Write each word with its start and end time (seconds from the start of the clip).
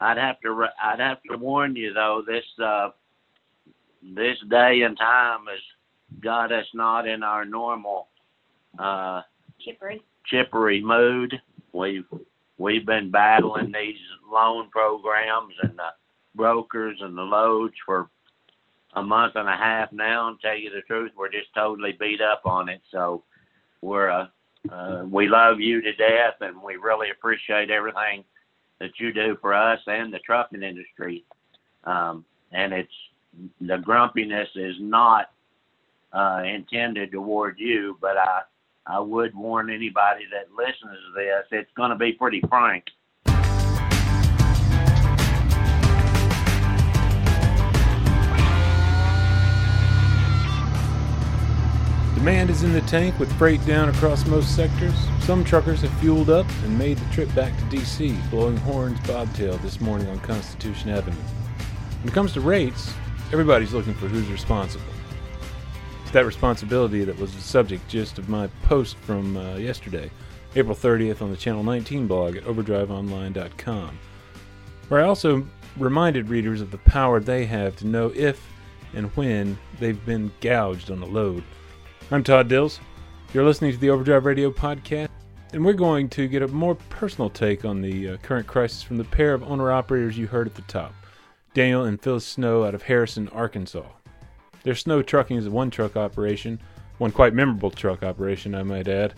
I'd 0.00 0.18
have 0.18 0.40
to 0.40 0.66
I'd 0.82 1.00
have 1.00 1.22
to 1.30 1.36
warn 1.36 1.74
you 1.76 1.92
though 1.92 2.22
this 2.26 2.44
uh, 2.62 2.90
this 4.02 4.36
day 4.48 4.82
and 4.82 4.96
time 4.96 5.40
has 5.50 5.60
got 6.22 6.52
us 6.52 6.66
not 6.74 7.06
in 7.06 7.22
our 7.22 7.44
normal 7.44 8.08
uh, 8.78 9.22
Chippery. 9.60 10.02
chippery 10.26 10.82
mood. 10.82 11.34
We've 11.72 12.06
we've 12.58 12.86
been 12.86 13.10
battling 13.10 13.72
these 13.72 13.98
loan 14.30 14.70
programs 14.70 15.54
and 15.62 15.76
the 15.76 15.90
brokers 16.34 16.98
and 17.00 17.16
the 17.16 17.22
loads 17.22 17.74
for 17.84 18.08
a 18.94 19.02
month 19.02 19.34
and 19.36 19.48
a 19.48 19.56
half 19.56 19.92
now. 19.92 20.28
And 20.28 20.40
tell 20.40 20.56
you 20.56 20.70
the 20.70 20.82
truth, 20.82 21.12
we're 21.16 21.30
just 21.30 21.52
totally 21.54 21.96
beat 21.98 22.20
up 22.20 22.42
on 22.44 22.68
it. 22.68 22.80
So 22.92 23.24
we're 23.82 24.10
uh, 24.10 24.26
uh, 24.70 25.04
we 25.10 25.28
love 25.28 25.60
you 25.60 25.80
to 25.82 25.92
death, 25.94 26.34
and 26.40 26.62
we 26.62 26.76
really 26.76 27.10
appreciate 27.10 27.70
everything 27.70 28.24
that 28.80 28.98
you 28.98 29.12
do 29.12 29.36
for 29.40 29.54
us 29.54 29.80
and 29.86 30.12
the 30.12 30.18
trucking 30.20 30.62
industry. 30.62 31.24
Um, 31.84 32.24
and 32.52 32.72
it's 32.72 32.92
the 33.60 33.78
grumpiness 33.78 34.48
is 34.54 34.76
not 34.80 35.30
uh, 36.12 36.42
intended 36.44 37.12
toward 37.12 37.58
you, 37.58 37.98
but 38.00 38.16
I 38.16 38.42
I 38.88 38.98
would 38.98 39.34
warn 39.34 39.68
anybody 39.70 40.24
that 40.32 40.50
listens 40.56 40.96
to 40.96 41.12
this, 41.14 41.44
it's 41.50 41.70
going 41.76 41.90
to 41.90 41.96
be 41.96 42.12
pretty 42.12 42.40
frank. 42.48 42.84
Demand 52.28 52.50
is 52.50 52.62
in 52.62 52.74
the 52.74 52.82
tank 52.82 53.18
with 53.18 53.32
freight 53.38 53.64
down 53.64 53.88
across 53.88 54.26
most 54.26 54.54
sectors. 54.54 54.92
Some 55.20 55.42
truckers 55.42 55.80
have 55.80 55.90
fueled 55.98 56.28
up 56.28 56.44
and 56.62 56.78
made 56.78 56.98
the 56.98 57.10
trip 57.10 57.34
back 57.34 57.56
to 57.56 57.64
DC, 57.74 58.30
blowing 58.30 58.58
horns 58.58 59.00
bobtail 59.06 59.56
this 59.62 59.80
morning 59.80 60.06
on 60.08 60.20
Constitution 60.20 60.90
Avenue. 60.90 61.16
When 61.16 62.08
it 62.08 62.12
comes 62.12 62.34
to 62.34 62.42
rates, 62.42 62.92
everybody's 63.32 63.72
looking 63.72 63.94
for 63.94 64.08
who's 64.08 64.28
responsible. 64.28 64.92
It's 66.02 66.10
that 66.10 66.26
responsibility 66.26 67.02
that 67.02 67.18
was 67.18 67.34
the 67.34 67.40
subject 67.40 67.88
just 67.88 68.18
of 68.18 68.28
my 68.28 68.48
post 68.62 68.98
from 68.98 69.38
uh, 69.38 69.56
yesterday, 69.56 70.10
April 70.54 70.76
30th, 70.76 71.22
on 71.22 71.30
the 71.30 71.36
Channel 71.36 71.62
19 71.62 72.06
blog 72.06 72.36
at 72.36 72.44
overdriveonline.com, 72.44 73.98
where 74.88 75.00
I 75.00 75.08
also 75.08 75.46
reminded 75.78 76.28
readers 76.28 76.60
of 76.60 76.72
the 76.72 76.78
power 76.78 77.20
they 77.20 77.46
have 77.46 77.74
to 77.76 77.86
know 77.86 78.12
if 78.14 78.46
and 78.92 79.06
when 79.16 79.58
they've 79.80 80.04
been 80.04 80.30
gouged 80.42 80.90
on 80.90 81.00
a 81.00 81.06
load. 81.06 81.42
I'm 82.10 82.24
Todd 82.24 82.48
Dills. 82.48 82.80
You're 83.34 83.44
listening 83.44 83.70
to 83.70 83.76
the 83.76 83.90
Overdrive 83.90 84.24
Radio 84.24 84.50
podcast, 84.50 85.10
and 85.52 85.62
we're 85.62 85.74
going 85.74 86.08
to 86.08 86.26
get 86.26 86.40
a 86.40 86.48
more 86.48 86.74
personal 86.74 87.28
take 87.28 87.66
on 87.66 87.82
the 87.82 88.08
uh, 88.08 88.16
current 88.22 88.46
crisis 88.46 88.82
from 88.82 88.96
the 88.96 89.04
pair 89.04 89.34
of 89.34 89.42
owner 89.42 89.70
operators 89.70 90.16
you 90.16 90.26
heard 90.26 90.46
at 90.46 90.54
the 90.54 90.62
top 90.62 90.94
Daniel 91.52 91.84
and 91.84 92.00
Phyllis 92.00 92.24
Snow 92.24 92.64
out 92.64 92.74
of 92.74 92.84
Harrison, 92.84 93.28
Arkansas. 93.28 93.84
Their 94.62 94.74
snow 94.74 95.02
trucking 95.02 95.36
is 95.36 95.48
a 95.48 95.50
one 95.50 95.70
truck 95.70 95.98
operation, 95.98 96.58
one 96.96 97.12
quite 97.12 97.34
memorable 97.34 97.70
truck 97.70 98.02
operation, 98.02 98.54
I 98.54 98.62
might 98.62 98.88
add. 98.88 99.12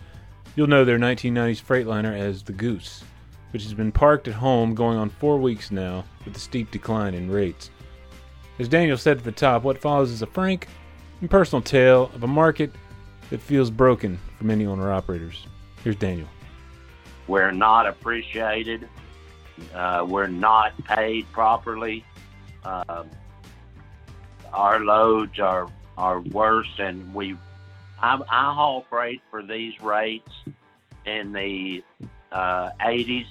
You'll 0.57 0.67
know 0.67 0.85
their 0.85 0.99
1990s 0.99 1.63
Freightliner 1.63 2.19
as 2.19 2.43
the 2.43 2.53
Goose, 2.53 3.05
which 3.53 3.63
has 3.63 3.73
been 3.73 3.93
parked 3.93 4.27
at 4.27 4.35
home 4.35 4.75
going 4.75 4.99
on 4.99 5.11
four 5.11 5.39
weeks 5.39 5.71
now 5.71 6.05
with 6.25 6.37
a 6.37 6.41
steep 6.41 6.73
decline 6.73 7.15
in 7.15 7.31
rates. 7.31 7.71
As 8.59 8.67
Daniel 8.67 8.99
said 8.99 9.19
at 9.19 9.25
the 9.25 9.31
top, 9.31 9.63
what 9.63 9.79
follows 9.79 10.11
is 10.11 10.23
a 10.23 10.27
frank 10.27 10.67
personal 11.29 11.63
tale 11.63 12.11
of 12.15 12.23
a 12.23 12.27
market 12.27 12.73
that 13.31 13.41
feels 13.41 13.71
broken 13.71 14.19
for 14.37 14.45
many 14.45 14.67
owner 14.67 14.93
operators. 14.93 15.47
Here's 15.85 15.97
Daniel. 15.97 16.29
We're 17.29 17.53
not 17.53 17.87
appreciated. 17.87 18.89
Uh, 19.75 20.05
we're 20.09 20.27
not 20.27 20.73
paid 20.85 21.31
properly. 21.33 22.05
Um, 22.65 23.09
our 24.53 24.81
loads 24.81 25.39
are 25.39 25.69
are 25.97 26.21
worse, 26.21 26.71
and 26.79 27.15
we. 27.15 27.37
I, 28.01 28.15
I 28.15 28.55
haul 28.55 28.87
freight 28.89 29.21
for 29.31 29.43
these 29.43 29.81
rates 29.83 30.31
in 31.05 31.33
the 31.33 31.85
uh, 32.33 32.71
80s, 32.81 33.27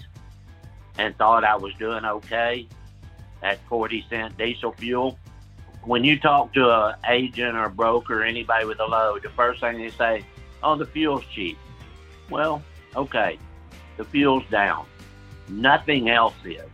and 0.97 1.17
thought 1.17 1.43
I 1.43 1.55
was 1.55 1.73
doing 1.75 2.05
okay 2.05 2.67
at 3.41 3.59
40 3.67 4.05
cent 4.09 4.37
diesel 4.37 4.73
fuel 4.73 5.17
when 5.83 6.03
you 6.03 6.19
talk 6.19 6.53
to 6.53 6.69
a 6.69 6.97
agent 7.07 7.55
or 7.55 7.65
a 7.65 7.69
broker 7.69 8.21
or 8.21 8.23
anybody 8.23 8.65
with 8.65 8.79
a 8.79 8.85
load, 8.85 9.23
the 9.23 9.29
first 9.29 9.61
thing 9.61 9.77
they 9.77 9.89
say, 9.89 10.25
"Oh, 10.61 10.75
the 10.75 10.85
fuel's 10.85 11.25
cheap." 11.33 11.57
Well, 12.29 12.61
okay, 12.95 13.39
the 13.97 14.03
fuel's 14.03 14.45
down. 14.49 14.85
Nothing 15.47 16.09
else 16.09 16.35
is. 16.45 16.69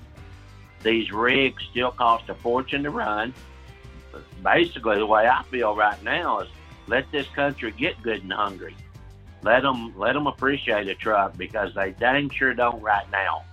These 0.84 1.12
rigs 1.12 1.64
still 1.72 1.92
cost 1.92 2.30
a 2.30 2.36
fortune 2.36 2.84
to 2.84 2.90
run. 2.90 3.34
Basically, 4.44 4.98
the 4.98 5.06
way 5.06 5.28
I 5.28 5.44
feel 5.44 5.76
right 5.76 6.02
now 6.04 6.42
is 6.42 6.50
let 6.88 7.12
this 7.12 7.28
country 7.30 7.72
get 7.72 8.02
good 8.04 8.24
and 8.24 8.34
hungry. 8.34 8.76
Let 9.42 9.64
them 9.64 9.94
let 9.98 10.14
them 10.14 10.28
appreciate 10.28 10.88
a 10.88 10.96
truck 10.96 11.38
because 11.38 11.74
they 11.74 11.92
dang 11.92 12.30
sure 12.30 12.54
don't 12.54 12.82
right 12.82 13.10
now. 13.12 13.44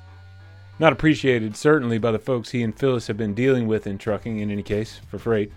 Not 0.79 0.93
appreciated, 0.93 1.57
certainly, 1.57 1.99
by 1.99 2.13
the 2.13 2.19
folks 2.19 2.51
he 2.51 2.63
and 2.63 2.77
Phyllis 2.77 3.07
have 3.07 3.17
been 3.17 3.35
dealing 3.35 3.67
with 3.67 3.87
in 3.87 3.99
trucking, 3.99 4.39
in 4.39 4.51
any 4.51 4.63
case, 4.63 5.01
for 5.09 5.19
freight, 5.19 5.53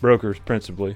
brokers 0.00 0.38
principally, 0.40 0.94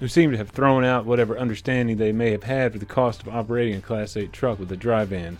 who 0.00 0.08
seem 0.08 0.30
to 0.30 0.36
have 0.36 0.50
thrown 0.50 0.84
out 0.84 1.04
whatever 1.04 1.38
understanding 1.38 1.96
they 1.96 2.12
may 2.12 2.30
have 2.30 2.42
had 2.42 2.72
for 2.72 2.78
the 2.78 2.86
cost 2.86 3.22
of 3.22 3.28
operating 3.28 3.76
a 3.76 3.80
Class 3.80 4.16
8 4.16 4.32
truck 4.32 4.58
with 4.58 4.72
a 4.72 4.76
dry 4.76 5.04
van. 5.04 5.36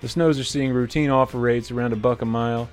The 0.00 0.08
Snows 0.08 0.38
are 0.38 0.44
seeing 0.44 0.72
routine 0.72 1.10
offer 1.10 1.38
rates 1.38 1.70
around 1.70 1.92
a 1.92 1.96
buck 1.96 2.22
a 2.22 2.26
mile, 2.26 2.68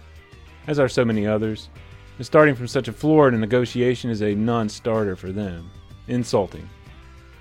as 0.67 0.79
are 0.79 0.89
so 0.89 1.03
many 1.03 1.25
others, 1.25 1.69
and 2.17 2.25
starting 2.25 2.55
from 2.55 2.67
such 2.67 2.87
a 2.87 2.93
floor 2.93 3.27
in 3.27 3.33
a 3.33 3.37
negotiation 3.37 4.09
is 4.09 4.21
a 4.21 4.35
non 4.35 4.69
starter 4.69 5.15
for 5.15 5.31
them. 5.31 5.69
Insulting. 6.07 6.69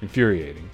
Infuriating. 0.02 0.68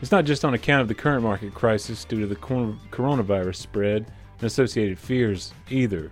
It's 0.00 0.10
not 0.10 0.24
just 0.24 0.44
on 0.44 0.54
account 0.54 0.82
of 0.82 0.88
the 0.88 0.94
current 0.94 1.22
market 1.22 1.52
crisis 1.54 2.04
due 2.04 2.20
to 2.20 2.26
the 2.26 2.36
coronavirus 2.36 3.56
spread 3.56 4.06
and 4.38 4.46
associated 4.46 4.98
fears 4.98 5.52
either, 5.68 6.10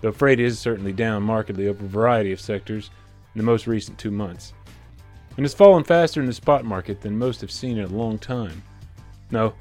though 0.00 0.12
freight 0.12 0.40
is 0.40 0.58
certainly 0.58 0.92
down 0.92 1.22
markedly 1.22 1.68
over 1.68 1.84
a 1.84 1.88
variety 1.88 2.32
of 2.32 2.40
sectors 2.40 2.90
in 3.34 3.38
the 3.38 3.44
most 3.44 3.66
recent 3.66 3.98
two 3.98 4.10
months. 4.10 4.54
And 5.36 5.44
has 5.44 5.54
fallen 5.54 5.84
faster 5.84 6.20
in 6.20 6.26
the 6.26 6.32
spot 6.32 6.64
market 6.64 7.00
than 7.00 7.18
most 7.18 7.40
have 7.42 7.50
seen 7.50 7.78
in 7.78 7.84
a 7.84 7.96
long 7.96 8.18
time. 8.18 8.62
No, 9.30 9.54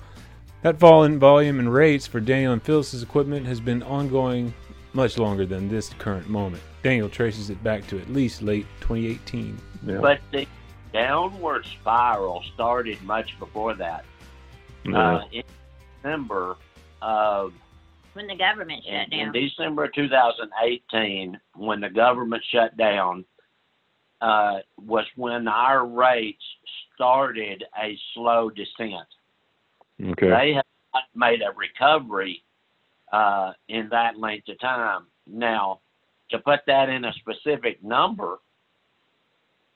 that 0.61 0.79
fall 0.79 1.03
in 1.03 1.19
volume 1.19 1.59
and 1.59 1.71
rates 1.71 2.07
for 2.07 2.19
Daniel 2.19 2.53
and 2.53 2.63
Phyllis's 2.63 3.03
equipment 3.03 3.45
has 3.45 3.59
been 3.59 3.83
ongoing 3.83 4.53
much 4.93 5.17
longer 5.17 5.45
than 5.45 5.69
this 5.69 5.89
current 5.99 6.29
moment. 6.29 6.63
Daniel 6.81 7.09
traces 7.09 7.49
it 7.49 7.61
back 7.63 7.85
to 7.87 7.99
at 7.99 8.09
least 8.09 8.41
late 8.41 8.65
2018. 8.81 9.59
Yeah. 9.85 9.97
But 9.97 10.21
downward 10.93 11.65
spiral 11.65 12.43
started 12.53 13.01
much 13.03 13.37
before 13.39 13.75
that. 13.75 14.05
Uh, 14.93 15.21
in 15.31 15.43
December 16.01 16.55
of 17.01 17.53
when 18.13 18.27
the 18.27 18.35
government 18.35 18.83
shut 18.83 18.93
in, 18.93 19.09
down. 19.09 19.35
In 19.35 19.49
December 19.49 19.85
of 19.85 19.93
2018, 19.93 21.39
when 21.55 21.79
the 21.79 21.89
government 21.89 22.43
shut 22.51 22.75
down, 22.75 23.23
uh, 24.21 24.59
was 24.77 25.05
when 25.15 25.47
our 25.47 25.85
rates 25.85 26.43
started 26.95 27.63
a 27.81 27.97
slow 28.13 28.49
descent. 28.49 29.07
Okay. 30.01 30.29
They 30.29 30.53
have 30.53 30.65
not 30.93 31.03
made 31.15 31.41
a 31.41 31.51
recovery 31.55 32.43
uh, 33.13 33.53
in 33.67 33.89
that 33.89 34.17
length 34.17 34.49
of 34.49 34.59
time. 34.59 35.05
Now, 35.27 35.79
to 36.31 36.39
put 36.39 36.61
that 36.67 36.89
in 36.89 37.05
a 37.05 37.13
specific 37.13 37.83
number, 37.83 38.39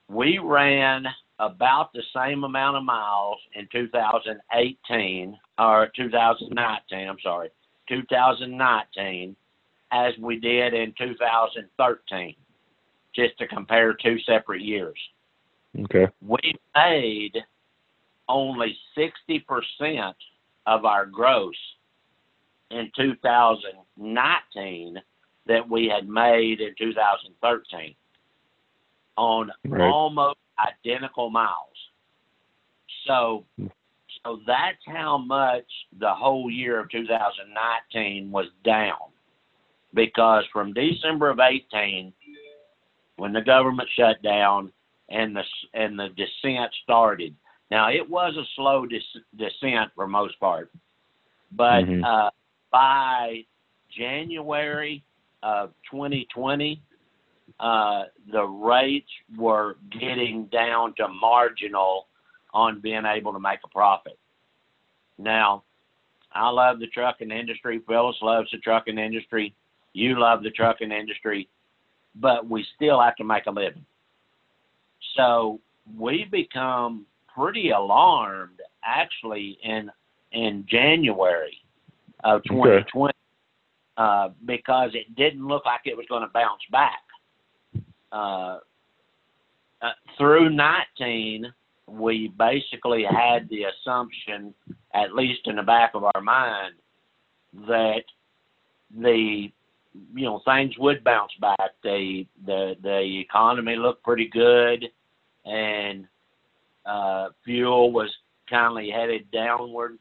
we 0.09 0.39
ran 0.39 1.05
about 1.39 1.93
the 1.93 2.03
same 2.15 2.43
amount 2.43 2.77
of 2.77 2.83
miles 2.83 3.39
in 3.55 3.67
2018 3.71 5.37
or 5.59 5.91
2019, 5.95 7.07
I'm 7.07 7.17
sorry, 7.23 7.49
2019 7.89 9.35
as 9.91 10.13
we 10.19 10.39
did 10.39 10.73
in 10.73 10.93
2013, 10.97 12.35
just 13.15 13.37
to 13.37 13.47
compare 13.47 13.93
two 13.93 14.17
separate 14.25 14.61
years. 14.61 14.97
Okay. 15.79 16.07
We 16.21 16.55
made 16.75 17.37
only 18.27 18.75
60% 18.97 20.13
of 20.65 20.85
our 20.85 21.05
gross 21.05 21.53
in 22.71 22.89
2019 22.95 24.97
that 25.45 25.69
we 25.69 25.91
had 25.93 26.07
made 26.07 26.61
in 26.61 26.73
2013 26.77 27.95
on 29.17 29.51
right. 29.65 29.81
almost 29.81 30.37
identical 30.85 31.29
miles. 31.29 31.67
So, 33.07 33.45
so 34.23 34.39
that's 34.47 34.77
how 34.87 35.17
much 35.17 35.65
the 35.99 36.13
whole 36.13 36.49
year 36.49 36.79
of 36.79 36.89
2019 36.89 38.31
was 38.31 38.45
down, 38.63 39.11
because 39.93 40.43
from 40.53 40.73
December 40.73 41.29
of 41.29 41.39
18, 41.39 42.13
when 43.17 43.33
the 43.33 43.41
government 43.41 43.89
shut 43.95 44.21
down 44.23 44.71
and 45.09 45.35
the 45.35 45.43
and 45.73 45.97
the 45.97 46.09
descent 46.09 46.71
started. 46.83 47.35
Now 47.71 47.89
it 47.89 48.07
was 48.09 48.35
a 48.37 48.43
slow 48.55 48.85
des- 48.85 49.21
descent 49.37 49.91
for 49.95 50.07
most 50.07 50.39
part, 50.39 50.71
but 51.51 51.83
mm-hmm. 51.83 52.03
uh, 52.03 52.29
by 52.71 53.45
January 53.97 55.03
of 55.41 55.71
2020, 55.91 56.81
uh, 57.59 58.03
the 58.31 58.43
rates 58.43 59.09
were 59.37 59.77
getting 59.91 60.45
down 60.45 60.93
to 60.97 61.07
marginal 61.07 62.07
on 62.53 62.79
being 62.81 63.03
able 63.05 63.33
to 63.33 63.39
make 63.39 63.59
a 63.63 63.67
profit. 63.67 64.17
Now, 65.17 65.63
I 66.33 66.49
love 66.49 66.79
the 66.79 66.87
trucking 66.87 67.31
industry. 67.31 67.81
Phyllis 67.87 68.15
loves 68.21 68.49
the 68.51 68.57
trucking 68.57 68.97
industry. 68.97 69.53
You 69.93 70.19
love 70.19 70.43
the 70.43 70.49
trucking 70.49 70.91
industry, 70.91 71.47
but 72.15 72.49
we 72.49 72.65
still 72.75 72.99
have 72.99 73.15
to 73.17 73.23
make 73.23 73.45
a 73.45 73.51
living. 73.51 73.85
So 75.15 75.59
we 75.97 76.27
become 76.31 77.05
pretty 77.35 77.69
alarmed 77.69 78.59
actually 78.83 79.57
in 79.63 79.91
in 80.31 80.65
January 80.67 81.57
of 82.23 82.41
2020 82.45 83.11
okay. 83.11 83.17
uh, 83.97 84.29
because 84.45 84.91
it 84.93 85.15
didn't 85.15 85.47
look 85.47 85.65
like 85.65 85.81
it 85.85 85.95
was 85.95 86.07
going 86.09 86.23
to 86.23 86.29
bounce 86.33 86.61
back. 86.71 87.02
Uh, 88.13 88.59
uh, 89.81 89.91
through 90.17 90.51
19, 90.51 91.51
we 91.87 92.31
basically 92.37 93.03
had 93.03 93.49
the 93.49 93.63
assumption, 93.63 94.53
at 94.93 95.15
least 95.15 95.41
in 95.45 95.55
the 95.55 95.63
back 95.63 95.91
of 95.95 96.03
our 96.03 96.21
mind, 96.21 96.75
that 97.67 98.03
the 98.95 99.51
you 100.15 100.25
know 100.25 100.41
things 100.45 100.73
would 100.77 101.03
bounce 101.03 101.33
back. 101.41 101.71
The 101.83 102.25
the 102.45 102.75
the 102.81 103.19
economy 103.19 103.75
looked 103.75 104.03
pretty 104.03 104.27
good, 104.27 104.85
and 105.45 106.07
uh, 106.85 107.29
fuel 107.43 107.91
was 107.91 108.09
kindly 108.49 108.89
headed 108.89 109.29
downward. 109.31 109.97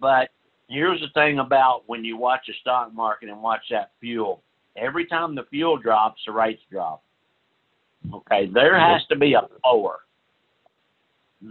But 0.00 0.30
here's 0.68 1.00
the 1.00 1.08
thing 1.14 1.38
about 1.38 1.82
when 1.86 2.04
you 2.04 2.16
watch 2.16 2.46
the 2.46 2.54
stock 2.60 2.92
market 2.92 3.28
and 3.28 3.42
watch 3.42 3.62
that 3.70 3.92
fuel. 4.00 4.42
Every 4.76 5.06
time 5.06 5.34
the 5.34 5.44
fuel 5.50 5.76
drops, 5.76 6.20
the 6.26 6.32
rates 6.32 6.62
drop. 6.70 7.02
Okay, 8.14 8.48
there 8.52 8.78
has 8.78 9.02
to 9.08 9.16
be 9.16 9.34
a 9.34 9.42
floor 9.62 9.98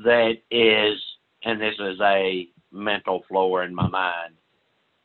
that 0.04 0.38
is, 0.50 1.00
and 1.44 1.62
this 1.62 1.76
is 1.80 2.00
a 2.02 2.48
mental 2.72 3.24
floor 3.28 3.64
in 3.64 3.74
my 3.74 3.88
mind, 3.88 4.34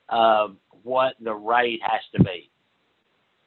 of 0.09 0.57
what 0.83 1.15
the 1.21 1.35
rate 1.35 1.81
has 1.83 2.01
to 2.17 2.23
be. 2.23 2.51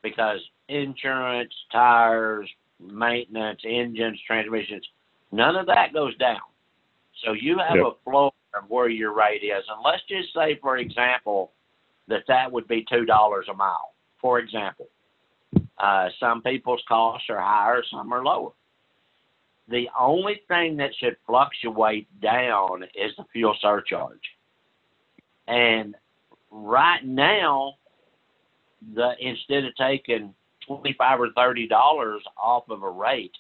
Because 0.04 0.40
insurance, 0.70 1.54
tires, 1.72 2.50
maintenance, 2.80 3.62
engines, 3.66 4.20
transmissions, 4.28 4.86
none 5.32 5.56
of 5.56 5.66
that 5.68 5.94
goes 5.94 6.16
down. 6.18 6.40
So 7.26 7.34
you 7.34 7.58
have 7.58 7.78
yep. 7.78 7.86
a 7.86 8.04
floor 8.04 8.32
of 8.56 8.70
where 8.70 8.90
your 8.90 9.14
rate 9.14 9.44
is. 9.44 9.64
And 9.70 9.82
let's 9.84 10.04
just 10.08 10.34
say, 10.34 10.60
for 10.62 10.78
example, 10.78 11.52
that 12.08 12.24
that 12.28 12.52
would 12.52 12.68
be 12.68 12.86
$2 12.92 13.06
a 13.06 13.54
mile, 13.54 13.94
for 14.20 14.40
example. 14.40 14.88
Uh, 15.78 16.10
some 16.20 16.42
people's 16.42 16.82
costs 16.88 17.30
are 17.30 17.40
higher, 17.40 17.84
some 17.90 18.12
are 18.12 18.24
lower. 18.24 18.52
The 19.70 19.90
only 20.00 20.42
thing 20.48 20.78
that 20.78 20.92
should 20.96 21.18
fluctuate 21.26 22.08
down 22.22 22.84
is 22.96 23.12
the 23.18 23.26
fuel 23.32 23.56
surcharge. 23.62 24.22
And 25.48 25.96
right 26.52 27.04
now, 27.06 27.76
the 28.96 29.12
instead 29.20 29.66
of 29.66 29.76
taking 29.76 30.34
twenty 30.66 30.94
five 30.98 31.20
or 31.20 31.30
thirty 31.36 31.68
dollars 31.68 32.22
off 32.38 32.70
of 32.70 32.84
a 32.84 32.90
rate, 32.90 33.36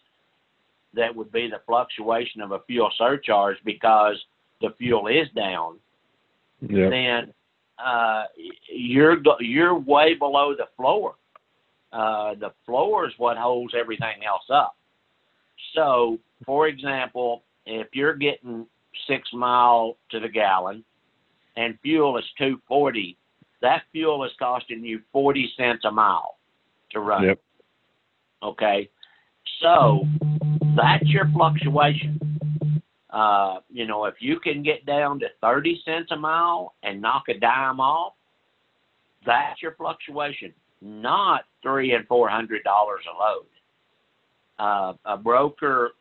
that 0.93 1.15
would 1.15 1.31
be 1.31 1.47
the 1.49 1.61
fluctuation 1.65 2.41
of 2.41 2.51
a 2.51 2.59
fuel 2.67 2.91
surcharge 2.97 3.57
because 3.63 4.17
the 4.61 4.69
fuel 4.77 5.07
is 5.07 5.27
down. 5.35 5.77
Yep. 6.61 6.89
Then 6.89 7.33
uh, 7.83 8.23
you're 8.69 9.17
you're 9.39 9.77
way 9.77 10.13
below 10.15 10.53
the 10.55 10.67
floor. 10.75 11.15
Uh, 11.93 12.35
the 12.35 12.51
floor 12.65 13.07
is 13.07 13.13
what 13.17 13.37
holds 13.37 13.73
everything 13.77 14.23
else 14.27 14.43
up. 14.53 14.75
So, 15.73 16.19
for 16.45 16.67
example, 16.67 17.43
if 17.65 17.87
you're 17.93 18.15
getting 18.15 18.65
six 19.07 19.29
mile 19.33 19.97
to 20.11 20.19
the 20.19 20.27
gallon 20.27 20.83
and 21.55 21.77
fuel 21.81 22.17
is 22.17 22.25
240, 22.37 23.17
that 23.61 23.83
fuel 23.91 24.23
is 24.23 24.31
costing 24.39 24.83
you 24.83 25.01
40 25.11 25.51
cents 25.57 25.85
a 25.85 25.91
mile 25.91 26.37
to 26.91 26.99
run. 26.99 27.23
Yep. 27.23 27.39
Okay. 28.43 28.89
So 29.61 30.05
that's 30.75 31.05
your 31.05 31.29
fluctuation. 31.33 32.36
Uh, 33.17 33.61
you 33.71 33.87
know, 33.87 34.05
if 34.05 34.15
you 34.19 34.39
can 34.39 34.61
get 34.61 34.85
down 34.85 35.19
to 35.19 35.25
30 35.41 35.81
cents 35.85 36.11
a 36.11 36.15
mile 36.15 36.75
and 36.83 37.01
knock 37.01 37.23
a 37.29 37.39
dime 37.39 37.79
off, 37.79 38.13
that's 39.25 39.61
your 39.61 39.73
fluctuation, 39.73 40.53
not 40.81 41.45
three 41.63 41.93
and 41.93 42.05
four 42.07 42.29
hundred 42.29 42.63
dollars 42.63 43.03
a 43.11 43.17
load 43.17 43.47
uh, 44.59 44.93
a 45.05 45.17
broker 45.17 45.91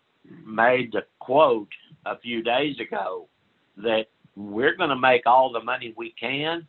made 0.44 0.92
the 0.92 1.02
quote 1.18 1.68
a 2.04 2.18
few 2.18 2.42
days 2.42 2.78
ago 2.80 3.28
that 3.76 4.06
we're 4.34 4.76
going 4.76 4.90
to 4.90 4.96
make 4.96 5.26
all 5.26 5.52
the 5.52 5.62
money 5.62 5.94
we 5.96 6.14
can 6.18 6.66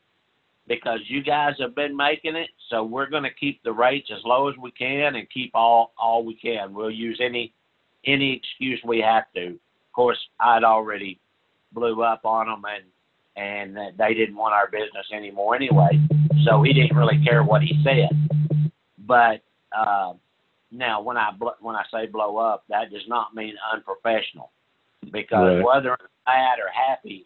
because 0.67 1.00
you 1.07 1.23
guys 1.23 1.53
have 1.59 1.75
been 1.75 1.95
making 1.95 2.35
it. 2.35 2.50
So 2.69 2.83
we're 2.83 3.09
going 3.09 3.23
to 3.23 3.33
keep 3.33 3.63
the 3.63 3.71
rates 3.71 4.09
as 4.11 4.21
low 4.25 4.50
as 4.50 4.55
we 4.61 4.71
can 4.71 5.15
and 5.15 5.29
keep 5.29 5.51
all 5.53 5.93
all 5.97 6.25
we 6.25 6.35
can. 6.35 6.73
We'll 6.73 6.91
use 6.91 7.19
any 7.23 7.53
any 8.05 8.33
excuse 8.33 8.79
we 8.85 9.00
have 9.00 9.25
to. 9.35 9.57
Of 9.97 10.01
course, 10.03 10.19
I'd 10.39 10.63
already 10.63 11.19
blew 11.71 12.03
up 12.03 12.23
on 12.23 12.45
them 12.45 12.61
and 12.65 12.85
and 13.35 13.97
they 13.97 14.13
didn't 14.13 14.35
want 14.35 14.53
our 14.53 14.69
business 14.69 15.07
anymore 15.11 15.55
anyway. 15.55 15.89
So 16.44 16.61
he 16.61 16.71
didn't 16.71 16.95
really 16.95 17.19
care 17.23 17.44
what 17.44 17.63
he 17.63 17.83
said. 17.83 18.09
But 18.99 19.41
uh, 19.75 20.13
now, 20.71 21.01
when 21.01 21.17
I 21.17 21.31
bl- 21.31 21.57
when 21.61 21.75
I 21.75 21.81
say 21.91 22.05
blow 22.05 22.38
up, 22.38 22.63
that 22.69 22.91
does 22.91 23.07
not 23.07 23.33
mean 23.33 23.55
unprofessional, 23.73 24.51
because 25.11 25.55
right. 25.55 25.65
whether 25.65 25.94
I'm 25.94 26.07
mad 26.27 26.59
or 26.59 26.69
happy, 26.71 27.25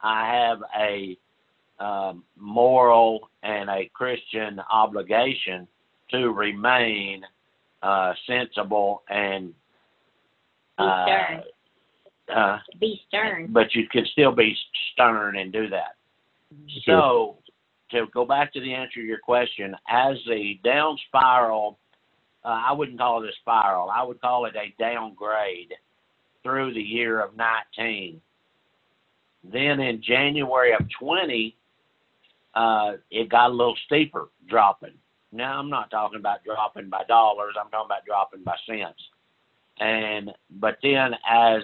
I 0.00 0.34
have 0.34 0.62
a 0.74 1.18
um, 1.84 2.24
moral 2.38 3.28
and 3.42 3.68
a 3.68 3.90
Christian 3.92 4.58
obligation 4.72 5.68
to 6.12 6.30
remain 6.30 7.24
uh, 7.82 8.14
sensible 8.26 9.02
and 9.10 9.52
uh, 10.78 11.04
stern. 11.04 11.42
Uh, 12.34 12.58
be 12.80 13.00
stern. 13.08 13.48
But 13.50 13.74
you 13.74 13.88
can 13.88 14.04
still 14.12 14.32
be 14.32 14.56
stern 14.92 15.36
and 15.36 15.52
do 15.52 15.68
that. 15.68 15.96
Sure. 16.84 16.94
So, 17.00 17.36
to 17.92 18.06
go 18.12 18.24
back 18.24 18.52
to 18.54 18.60
the 18.60 18.74
answer 18.74 19.00
to 19.00 19.06
your 19.06 19.18
question, 19.18 19.76
as 19.88 20.16
the 20.26 20.58
down 20.64 20.98
spiral 21.06 21.78
uh, 22.46 22.62
I 22.68 22.72
wouldn't 22.72 22.98
call 22.98 23.24
it 23.24 23.28
a 23.28 23.32
spiral. 23.40 23.90
I 23.90 24.04
would 24.04 24.20
call 24.20 24.44
it 24.46 24.54
a 24.54 24.72
downgrade 24.80 25.74
through 26.44 26.74
the 26.74 26.80
year 26.80 27.20
of 27.20 27.36
19. 27.36 28.20
Then 29.42 29.80
in 29.80 30.00
January 30.00 30.72
of 30.72 30.86
20, 31.00 31.56
uh, 32.54 32.92
it 33.10 33.28
got 33.28 33.50
a 33.50 33.52
little 33.52 33.76
steeper 33.86 34.28
dropping. 34.48 34.94
Now 35.32 35.58
I'm 35.58 35.68
not 35.68 35.90
talking 35.90 36.20
about 36.20 36.44
dropping 36.44 36.88
by 36.88 37.02
dollars. 37.08 37.54
I'm 37.60 37.68
talking 37.70 37.86
about 37.86 38.06
dropping 38.06 38.44
by 38.44 38.54
cents. 38.64 39.02
And 39.80 40.30
but 40.48 40.78
then 40.82 41.14
as 41.28 41.62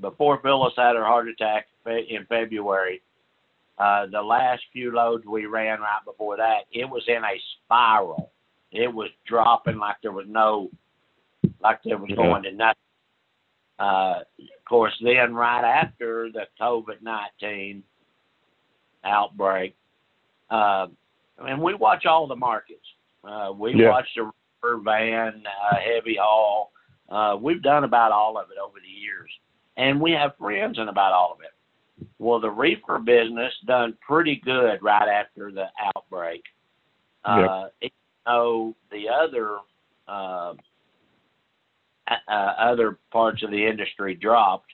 before 0.00 0.40
Phyllis 0.42 0.74
had 0.76 0.96
her 0.96 1.04
heart 1.04 1.28
attack 1.28 1.66
in 1.86 2.26
February, 2.28 3.02
uh, 3.78 4.06
the 4.06 4.22
last 4.22 4.62
few 4.72 4.92
loads 4.92 5.24
we 5.26 5.46
ran 5.46 5.80
right 5.80 6.04
before 6.04 6.36
that, 6.36 6.64
it 6.72 6.84
was 6.88 7.02
in 7.08 7.22
a 7.24 7.40
spiral 7.64 8.30
it 8.72 8.92
was 8.92 9.10
dropping 9.26 9.78
like 9.78 9.96
there 10.02 10.12
was 10.12 10.26
no, 10.28 10.70
like 11.60 11.80
there 11.84 11.98
was 11.98 12.10
going 12.14 12.42
to 12.44 12.52
nothing. 12.52 12.76
Uh, 13.78 14.20
of 14.38 14.64
course, 14.68 14.92
then 15.02 15.34
right 15.34 15.64
after 15.64 16.30
the 16.32 16.44
COVID 16.60 17.02
nineteen 17.02 17.82
outbreak, 19.04 19.74
uh, 20.50 20.86
and 21.38 21.60
we 21.60 21.74
watch 21.74 22.04
all 22.06 22.26
the 22.26 22.36
markets. 22.36 22.86
Uh, 23.24 23.50
we 23.56 23.74
yeah. 23.74 23.88
watch 23.88 24.06
the 24.14 24.22
reefer 24.22 24.80
van, 24.84 25.42
uh, 25.46 25.76
heavy 25.76 26.16
haul. 26.20 26.70
Uh, 27.08 27.36
we've 27.40 27.62
done 27.62 27.84
about 27.84 28.12
all 28.12 28.38
of 28.38 28.50
it 28.50 28.58
over 28.62 28.78
the 28.80 28.88
years, 28.88 29.30
and 29.80 30.00
we 30.00 30.12
have 30.12 30.36
friends 30.38 30.78
in 30.78 30.88
about 30.88 31.12
all 31.12 31.32
of 31.32 31.40
it. 31.40 32.06
Well, 32.18 32.40
the 32.40 32.50
reefer 32.50 32.98
business 32.98 33.52
done 33.66 33.96
pretty 34.06 34.40
good 34.44 34.82
right 34.82 35.08
after 35.08 35.50
the 35.50 35.66
outbreak. 35.96 36.42
Uh, 37.24 37.68
yep 37.82 37.92
know 38.26 38.74
the 38.90 39.04
other 39.08 39.56
uh, 40.08 40.54
uh, 42.28 42.32
other 42.58 42.98
parts 43.12 43.42
of 43.42 43.50
the 43.50 43.66
industry 43.66 44.14
dropped. 44.14 44.72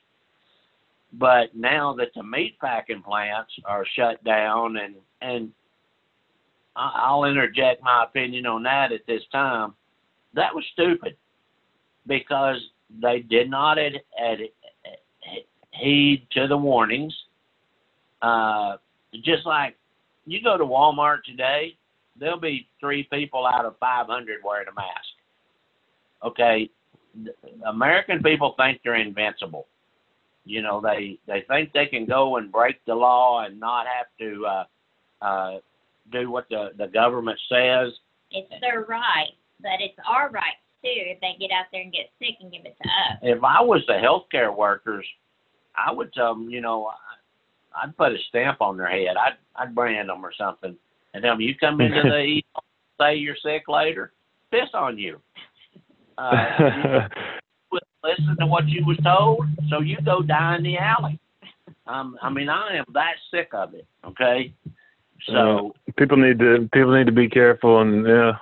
But 1.13 1.55
now 1.55 1.95
that 1.95 2.09
the 2.15 2.23
meat 2.23 2.59
packing 2.61 3.03
plants 3.03 3.53
are 3.65 3.87
shut 3.95 4.23
down, 4.25 4.77
and 4.77 4.97
and 5.21 5.53
I'll 6.75 7.25
interject 7.25 7.83
my 7.83 8.05
opinion 8.05 8.47
on 8.47 8.63
that 8.65 8.93
at 8.93 9.07
this 9.07 9.23
time, 9.33 9.75
that 10.35 10.55
was 10.55 10.65
stupid 10.73 11.17
because 12.07 12.57
they 13.03 13.21
did 13.21 13.51
not 13.51 13.79
ad, 13.79 13.95
ad, 14.23 14.39
heed 15.81 16.27
to 16.33 16.47
the 16.47 16.57
warnings. 16.57 17.15
Uh, 18.23 18.77
just 19.25 19.47
like 19.47 19.77
you 20.27 20.43
go 20.43 20.57
to 20.57 20.65
Walmart 20.65 21.23
today, 21.25 21.77
there'll 22.19 22.41
be 22.41 22.69
three 22.81 23.09
people 23.13 23.47
out 23.47 23.65
of 23.65 23.79
500 23.79 24.41
wearing 24.45 24.69
a 24.69 24.75
mask. 24.75 24.89
Okay, 26.25 26.71
American 27.67 28.23
people 28.23 28.55
think 28.57 28.81
they're 28.83 28.97
invincible. 28.97 29.67
You 30.45 30.63
know, 30.63 30.81
they 30.81 31.19
they 31.27 31.45
think 31.49 31.73
they 31.73 31.87
can 31.87 32.07
go 32.07 32.37
and 32.37 32.53
break 32.53 32.77
the 32.87 32.95
law 32.95 33.45
and 33.45 33.59
not 33.59 33.87
have 33.87 34.07
to 34.21 34.47
uh, 34.47 34.65
uh, 35.25 35.59
do 36.13 36.31
what 36.31 36.47
the 36.49 36.71
the 36.79 36.87
government 36.87 37.39
says. 37.49 37.93
It's 38.31 38.49
their 38.61 38.85
right, 38.89 39.31
but 39.61 39.81
it's 39.81 39.99
our 40.09 40.31
right 40.31 40.55
too 40.83 40.89
if 40.93 41.21
they 41.21 41.35
get 41.41 41.53
out 41.53 41.67
there 41.73 41.83
and 41.83 41.93
get 41.93 42.11
sick 42.19 42.37
and 42.41 42.53
give 42.53 42.65
it 42.65 42.77
to 42.81 42.89
us. 42.89 43.19
If 43.23 43.43
I 43.43 43.61
was 43.61 43.83
the 43.87 43.95
healthcare 43.95 44.57
workers, 44.57 45.07
I 45.77 45.93
would 45.93 46.13
tell 46.13 46.35
them, 46.35 46.49
you 46.51 46.61
know, 46.61 46.91
I'd 47.81 47.97
put 47.97 48.13
a 48.13 48.19
stamp 48.29 48.61
on 48.61 48.77
their 48.77 48.89
head. 48.89 49.17
I'd 49.17 49.37
I'd 49.55 49.75
brand 49.75 50.09
them 50.09 50.25
or 50.25 50.33
something, 50.37 50.77
and 51.15 51.23
tell 51.23 51.33
them, 51.35 51.41
you 51.41 51.55
come 51.55 51.81
into 51.81 52.03
the 52.03 52.43
ER, 52.57 52.61
say 53.01 53.17
you're 53.17 53.37
sick 53.43 53.69
later, 53.69 54.13
piss 54.51 54.71
on 54.75 54.99
you. 54.99 55.21
Uh, 56.19 56.47
you 57.73 57.79
listen 58.03 58.37
to 58.41 58.47
what 58.47 58.67
you 58.69 58.85
was 58.87 58.97
told, 59.05 59.47
so 59.69 59.81
you 59.81 59.99
go 60.05 60.23
die 60.23 60.57
in 60.57 60.63
the 60.63 60.79
alley. 60.79 61.19
Um, 61.87 62.17
I 62.23 62.31
mean, 62.31 62.49
I 62.49 62.77
am 62.77 62.85
that 62.95 63.15
sick 63.31 63.51
of 63.53 63.75
it. 63.75 63.87
Okay, 64.05 64.53
so 65.27 65.75
Uh, 65.89 65.93
people 65.99 66.17
need 66.17 66.39
to 66.39 66.69
people 66.73 66.97
need 66.97 67.07
to 67.07 67.13
be 67.13 67.29
careful 67.29 67.81
and 67.81 68.07
yeah, 68.07 68.33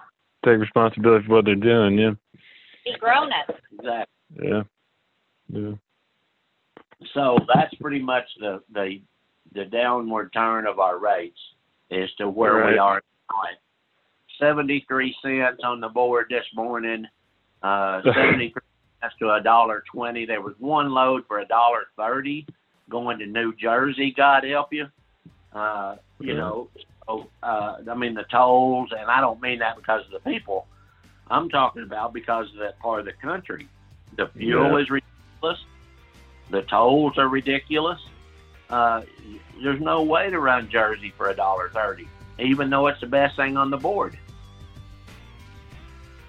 take 0.45 0.59
responsibility 0.61 1.27
for 1.27 1.35
what 1.35 1.45
they're 1.45 1.55
doing. 1.57 1.99
Yeah, 1.99 2.13
Be 2.85 2.95
grown 2.99 3.31
up. 3.33 3.55
exactly. 3.73 4.49
yeah, 4.49 4.63
yeah. 5.49 5.73
So 7.13 7.39
that's 7.55 7.75
pretty 7.77 8.01
much 8.01 8.25
the 8.41 8.63
the 8.73 9.01
the 9.55 9.65
downward 9.67 10.33
turn 10.33 10.67
of 10.67 10.79
our 10.79 10.99
rates 10.99 11.39
as 11.91 12.13
to 12.19 12.29
where 12.29 12.67
we 12.67 12.79
are 12.79 13.03
now. 13.31 13.43
Seventy 14.41 14.85
three 14.89 15.15
cents 15.23 15.61
on 15.63 15.81
the 15.81 15.89
board 15.89 16.27
this 16.31 16.47
morning. 16.55 17.07
Uh, 17.63 18.03
seventy 18.15 18.51
three 18.53 18.63
cents 19.01 19.15
to 19.21 19.35
a 19.35 19.41
dollar 19.41 19.85
twenty. 19.93 20.27
There 20.27 20.41
was 20.41 20.55
one 20.59 20.91
load 20.91 21.25
for 21.29 21.41
a 21.41 21.47
dollar 21.47 21.85
thirty 21.97 22.47
going 22.91 23.19
to 23.19 23.27
New 23.27 23.55
Jersey. 23.55 24.13
God 24.17 24.45
help 24.45 24.73
you. 24.73 24.87
Uh, 25.53 25.97
you 26.19 26.35
Yeah. 26.35 26.41
know, 26.41 26.69
so, 27.07 27.31
uh, 27.43 27.77
I 27.89 27.95
mean 27.95 28.15
the 28.15 28.25
tolls, 28.25 28.91
and 28.93 29.11
I 29.11 29.21
don't 29.21 29.41
mean 29.41 29.61
that 29.61 29.77
because 29.77 30.05
of 30.07 30.11
the 30.11 30.31
people. 30.31 30.67
I'm 31.31 31.49
talking 31.49 31.83
about 31.83 32.13
because 32.13 32.47
of 32.53 32.59
that 32.59 32.79
part 32.81 33.01
of 33.01 33.07
the 33.07 33.13
country. 33.13 33.69
The 34.17 34.29
fuel 34.29 34.71
Yeah. 34.73 34.77
is 34.79 34.91
ridiculous. 34.91 35.65
The 36.51 36.63
tolls 36.63 37.19
are 37.19 37.29
ridiculous. 37.29 38.01
Uh, 38.71 39.03
there's 39.63 39.81
no 39.81 40.03
way 40.03 40.31
to 40.31 40.39
run 40.39 40.69
Jersey 40.71 41.13
for 41.17 41.31
a 41.31 41.35
dollar 41.35 41.71
thirty, 41.71 42.09
even 42.39 42.71
though 42.71 42.87
it's 42.87 43.01
the 43.01 43.07
best 43.07 43.37
thing 43.37 43.57
on 43.57 43.71
the 43.71 43.77
board. 43.77 44.19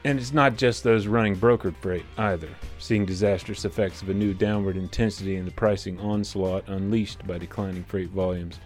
And 0.03 0.19
it's 0.19 0.33
not 0.33 0.55
just 0.55 0.83
those 0.83 1.07
running 1.07 1.35
brokered 1.35 1.75
freight 1.77 2.05
either, 2.17 2.49
seeing 2.77 3.05
disastrous 3.05 3.65
effects 3.65 4.03
of 4.03 4.09
a 4.09 4.13
new 4.13 4.35
downward 4.35 4.77
intensity 4.77 5.37
in 5.37 5.45
the 5.45 5.51
pricing 5.51 5.99
onslaught 5.99 6.67
unleashed 6.67 7.25
by 7.25 7.39
declining 7.39 7.83
freight 7.83 8.09
volumes. 8.09 8.59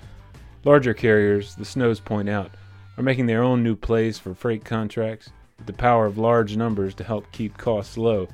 Larger 0.65 0.93
carriers, 0.93 1.55
the 1.55 1.63
Snows 1.63 2.01
point 2.01 2.27
out, 2.27 2.51
are 2.97 3.03
making 3.03 3.25
their 3.25 3.41
own 3.41 3.63
new 3.63 3.77
plays 3.77 4.19
for 4.19 4.33
freight 4.33 4.65
contracts 4.65 5.29
with 5.57 5.67
the 5.67 5.73
power 5.73 6.05
of 6.05 6.17
large 6.17 6.57
numbers 6.57 6.93
to 6.95 7.05
help 7.05 7.31
keep 7.31 7.57
costs 7.57 7.97
low. 7.97 8.27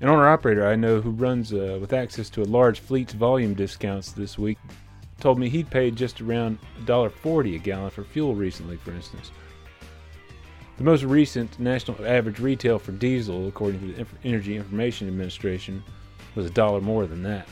An 0.00 0.08
owner 0.08 0.28
operator 0.28 0.66
I 0.66 0.76
know 0.76 1.00
who 1.00 1.10
runs 1.10 1.52
uh, 1.52 1.78
with 1.80 1.92
access 1.92 2.30
to 2.30 2.42
a 2.42 2.44
large 2.44 2.80
fleet's 2.80 3.12
volume 3.12 3.54
discounts 3.54 4.12
this 4.12 4.38
week 4.38 4.58
told 5.20 5.38
me 5.38 5.50
he'd 5.50 5.68
paid 5.70 5.94
just 5.96 6.20
around 6.22 6.58
$1.40 6.84 7.56
a 7.56 7.58
gallon 7.58 7.90
for 7.90 8.04
fuel 8.04 8.34
recently, 8.34 8.78
for 8.78 8.92
instance. 8.92 9.30
The 10.78 10.84
most 10.84 11.02
recent 11.02 11.60
national 11.60 12.06
average 12.06 12.40
retail 12.40 12.78
for 12.78 12.92
diesel, 12.92 13.46
according 13.46 13.80
to 13.80 13.86
the 13.88 13.98
Inf- 13.98 14.14
Energy 14.24 14.56
Information 14.56 15.08
Administration, 15.08 15.84
was 16.34 16.46
a 16.46 16.50
dollar 16.50 16.80
more 16.80 17.06
than 17.06 17.22
that. 17.24 17.46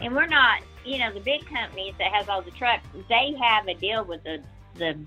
And 0.00 0.12
we're 0.12 0.26
not, 0.26 0.62
you 0.84 0.98
know, 0.98 1.12
the 1.12 1.20
big 1.20 1.46
companies 1.46 1.94
that 1.98 2.12
has 2.12 2.28
all 2.28 2.42
the 2.42 2.50
trucks, 2.50 2.82
they 3.08 3.34
have 3.40 3.68
a 3.68 3.74
deal 3.74 4.04
with 4.04 4.24
the 4.24 4.42
the 4.74 4.98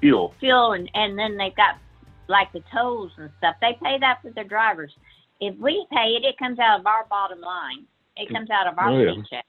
Fuel. 0.00 0.34
fuel 0.38 0.72
and 0.72 0.90
and 0.94 1.18
then 1.18 1.36
they've 1.36 1.54
got 1.54 1.78
like 2.28 2.52
the 2.52 2.62
tolls 2.72 3.10
and 3.16 3.30
stuff. 3.38 3.56
They 3.60 3.76
pay 3.82 3.98
that 3.98 4.22
for 4.22 4.30
their 4.30 4.44
drivers. 4.44 4.94
If 5.40 5.56
we 5.58 5.86
pay 5.90 6.16
it, 6.16 6.24
it 6.24 6.38
comes 6.38 6.58
out 6.58 6.80
of 6.80 6.86
our 6.86 7.06
bottom 7.10 7.40
line. 7.40 7.86
It 8.16 8.32
comes 8.32 8.48
out 8.50 8.66
of 8.66 8.78
our 8.78 8.90
Oh, 8.90 8.98
yeah. 9.00 9.14
paycheck. 9.14 9.44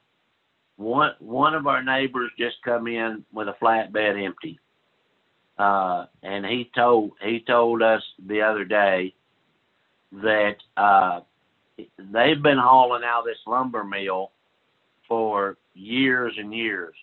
One 0.78 1.12
one 1.20 1.54
of 1.56 1.68
our 1.68 1.82
neighbors 1.84 2.32
just 2.38 2.58
come 2.66 2.88
in 2.88 3.24
with 3.32 3.48
a 3.48 3.54
flatbed 3.62 4.22
empty, 4.22 4.60
uh, 5.58 6.08
and 6.22 6.46
he 6.46 6.70
told 6.76 7.12
he 7.22 7.40
told 7.48 7.82
us 7.82 8.02
the 8.28 8.42
other 8.42 8.66
day 8.66 9.14
that 10.12 10.56
uh, 10.76 11.22
they've 11.78 12.42
been 12.44 12.58
hauling 12.58 13.04
out 13.06 13.24
this 13.26 13.38
lumber 13.48 13.86
mill 13.86 14.32
for 15.08 15.58
years 15.74 16.34
and 16.38 16.54
years. 16.54 16.94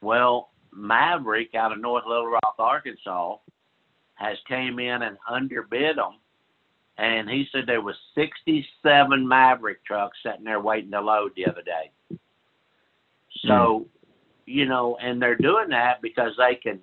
Well, 0.00 0.50
Maverick 0.72 1.54
out 1.56 1.72
of 1.72 1.80
North 1.80 2.04
Little 2.06 2.28
Rock, 2.28 2.54
Arkansas, 2.58 3.36
has 4.14 4.36
came 4.46 4.78
in 4.78 5.02
and 5.02 5.16
underbid 5.28 5.96
them, 5.96 6.18
and 6.98 7.28
he 7.28 7.46
said 7.50 7.62
there 7.66 7.80
was 7.80 7.96
67 8.14 9.26
Maverick 9.26 9.84
trucks 9.84 10.18
sitting 10.24 10.44
there 10.44 10.60
waiting 10.60 10.90
to 10.90 11.00
load 11.00 11.32
the 11.36 11.46
other 11.46 11.62
day. 11.62 12.18
So, 13.46 13.78
hmm. 13.78 14.10
you 14.46 14.66
know, 14.66 14.96
and 15.02 15.20
they're 15.20 15.36
doing 15.36 15.68
that 15.70 16.02
because 16.02 16.32
they 16.36 16.56
can, 16.56 16.80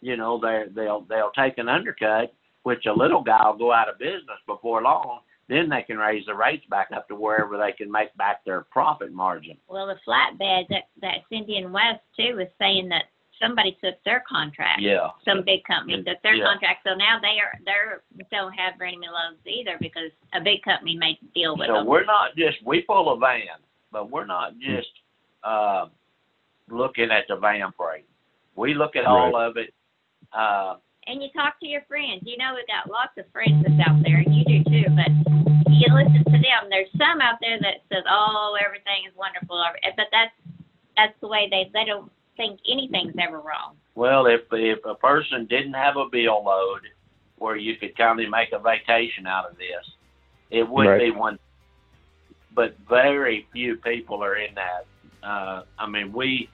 you 0.00 0.16
know, 0.16 0.40
they 0.40 0.64
they'll 0.74 1.02
they'll 1.02 1.32
take 1.36 1.58
an 1.58 1.68
undercut, 1.68 2.32
which 2.62 2.86
a 2.86 2.92
little 2.92 3.22
guy 3.22 3.44
will 3.46 3.58
go 3.58 3.72
out 3.72 3.88
of 3.88 3.98
business 3.98 4.38
before 4.46 4.82
long. 4.82 5.20
Then 5.48 5.68
they 5.68 5.82
can 5.82 5.96
raise 5.96 6.26
the 6.26 6.34
rates 6.34 6.64
back 6.68 6.88
up 6.94 7.08
to 7.08 7.14
wherever 7.14 7.56
they 7.56 7.72
can 7.72 7.90
make 7.90 8.14
back 8.16 8.44
their 8.44 8.62
profit 8.70 9.12
margin. 9.12 9.56
Well, 9.66 9.86
the 9.86 9.96
flatbed 10.06 10.68
that 10.68 10.88
that 11.00 11.24
Cindy 11.30 11.56
and 11.56 11.72
West 11.72 12.00
too 12.16 12.36
was 12.36 12.48
saying 12.58 12.88
that 12.90 13.04
somebody 13.40 13.76
took 13.82 14.02
their 14.04 14.22
contract. 14.28 14.80
Yeah. 14.80 15.08
Some 15.24 15.42
big 15.44 15.64
company 15.64 16.02
took 16.02 16.20
their 16.22 16.34
Yeah. 16.34 16.44
contract, 16.44 16.86
so 16.86 16.94
now 16.94 17.18
they 17.20 17.40
are 17.40 17.58
they're 17.64 18.02
don't 18.30 18.52
have 18.52 18.74
very 18.78 18.96
many 18.96 19.08
loads 19.08 19.38
either 19.46 19.76
because 19.80 20.10
a 20.34 20.40
big 20.40 20.62
company 20.62 20.96
made 20.96 21.18
a 21.22 21.26
deal 21.34 21.56
with 21.56 21.68
So 21.68 21.74
them. 21.74 21.84
So 21.84 21.90
we're 21.90 22.04
not 22.04 22.36
just 22.36 22.58
we 22.64 22.82
pull 22.82 23.12
a 23.12 23.18
van, 23.18 23.58
but 23.90 24.10
we're 24.10 24.26
not 24.26 24.58
just 24.58 24.90
uh, 25.44 25.86
looking 26.68 27.10
at 27.10 27.26
the 27.28 27.36
van 27.36 27.72
freight. 27.76 28.06
We 28.56 28.74
look 28.74 28.96
at 28.96 29.06
all 29.06 29.36
of 29.36 29.56
it. 29.56 29.72
Uh, 30.32 30.76
and 31.06 31.22
you 31.22 31.30
talk 31.32 31.58
to 31.60 31.66
your 31.66 31.82
friends. 31.88 32.22
You 32.24 32.36
know, 32.36 32.52
we've 32.54 32.66
got 32.66 32.90
lots 32.90 33.16
of 33.16 33.24
friends 33.32 33.64
that's 33.64 33.88
out 33.88 34.02
there, 34.02 34.18
and 34.18 34.34
you 34.34 34.44
do 34.44 34.64
too. 34.64 34.84
But 34.92 35.08
you 35.72 35.86
listen 35.94 36.24
to 36.24 36.38
them. 36.38 36.68
There's 36.68 36.90
some 36.98 37.20
out 37.20 37.38
there 37.40 37.58
that 37.60 37.86
says, 37.88 38.04
"Oh, 38.08 38.58
everything 38.60 39.06
is 39.08 39.14
wonderful," 39.16 39.62
but 39.96 40.06
that's 40.12 40.34
that's 40.96 41.14
the 41.20 41.28
way 41.28 41.48
they 41.50 41.70
they 41.72 41.84
don't 41.84 42.10
think 42.38 42.60
anything's 42.66 43.14
ever 43.20 43.36
wrong. 43.38 43.76
Well, 43.94 44.24
if 44.26 44.42
if 44.52 44.78
a 44.86 44.94
person 44.94 45.44
didn't 45.44 45.74
have 45.74 45.98
a 45.98 46.06
bill 46.08 46.42
load 46.42 46.80
where 47.36 47.56
you 47.56 47.76
could 47.76 47.94
kind 47.96 48.18
of 48.18 48.30
make 48.30 48.52
a 48.52 48.58
vacation 48.58 49.26
out 49.26 49.50
of 49.50 49.58
this, 49.58 49.84
it 50.50 50.66
would 50.66 50.86
Right. 50.86 51.00
be 51.00 51.10
one. 51.10 51.38
But 52.54 52.78
very 52.88 53.46
few 53.52 53.76
people 53.76 54.24
are 54.24 54.36
in 54.36 54.54
that. 54.54 54.86
Uh, 55.22 55.62
I 55.78 55.86
mean, 55.86 56.12
we 56.12 56.48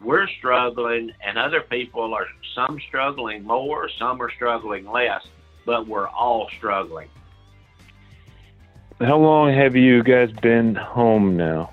we're 0.00 0.28
struggling, 0.28 1.10
and 1.24 1.38
other 1.38 1.62
people 1.62 2.14
are 2.14 2.26
some 2.54 2.78
struggling 2.88 3.42
more, 3.42 3.88
some 3.98 4.20
are 4.20 4.30
struggling 4.30 4.88
less, 4.90 5.26
but 5.64 5.86
we're 5.86 6.08
all 6.08 6.48
struggling. 6.50 7.08
How 9.00 9.16
long 9.16 9.52
have 9.52 9.74
you 9.74 10.02
guys 10.02 10.30
been 10.30 10.74
home 10.74 11.36
now? 11.36 11.72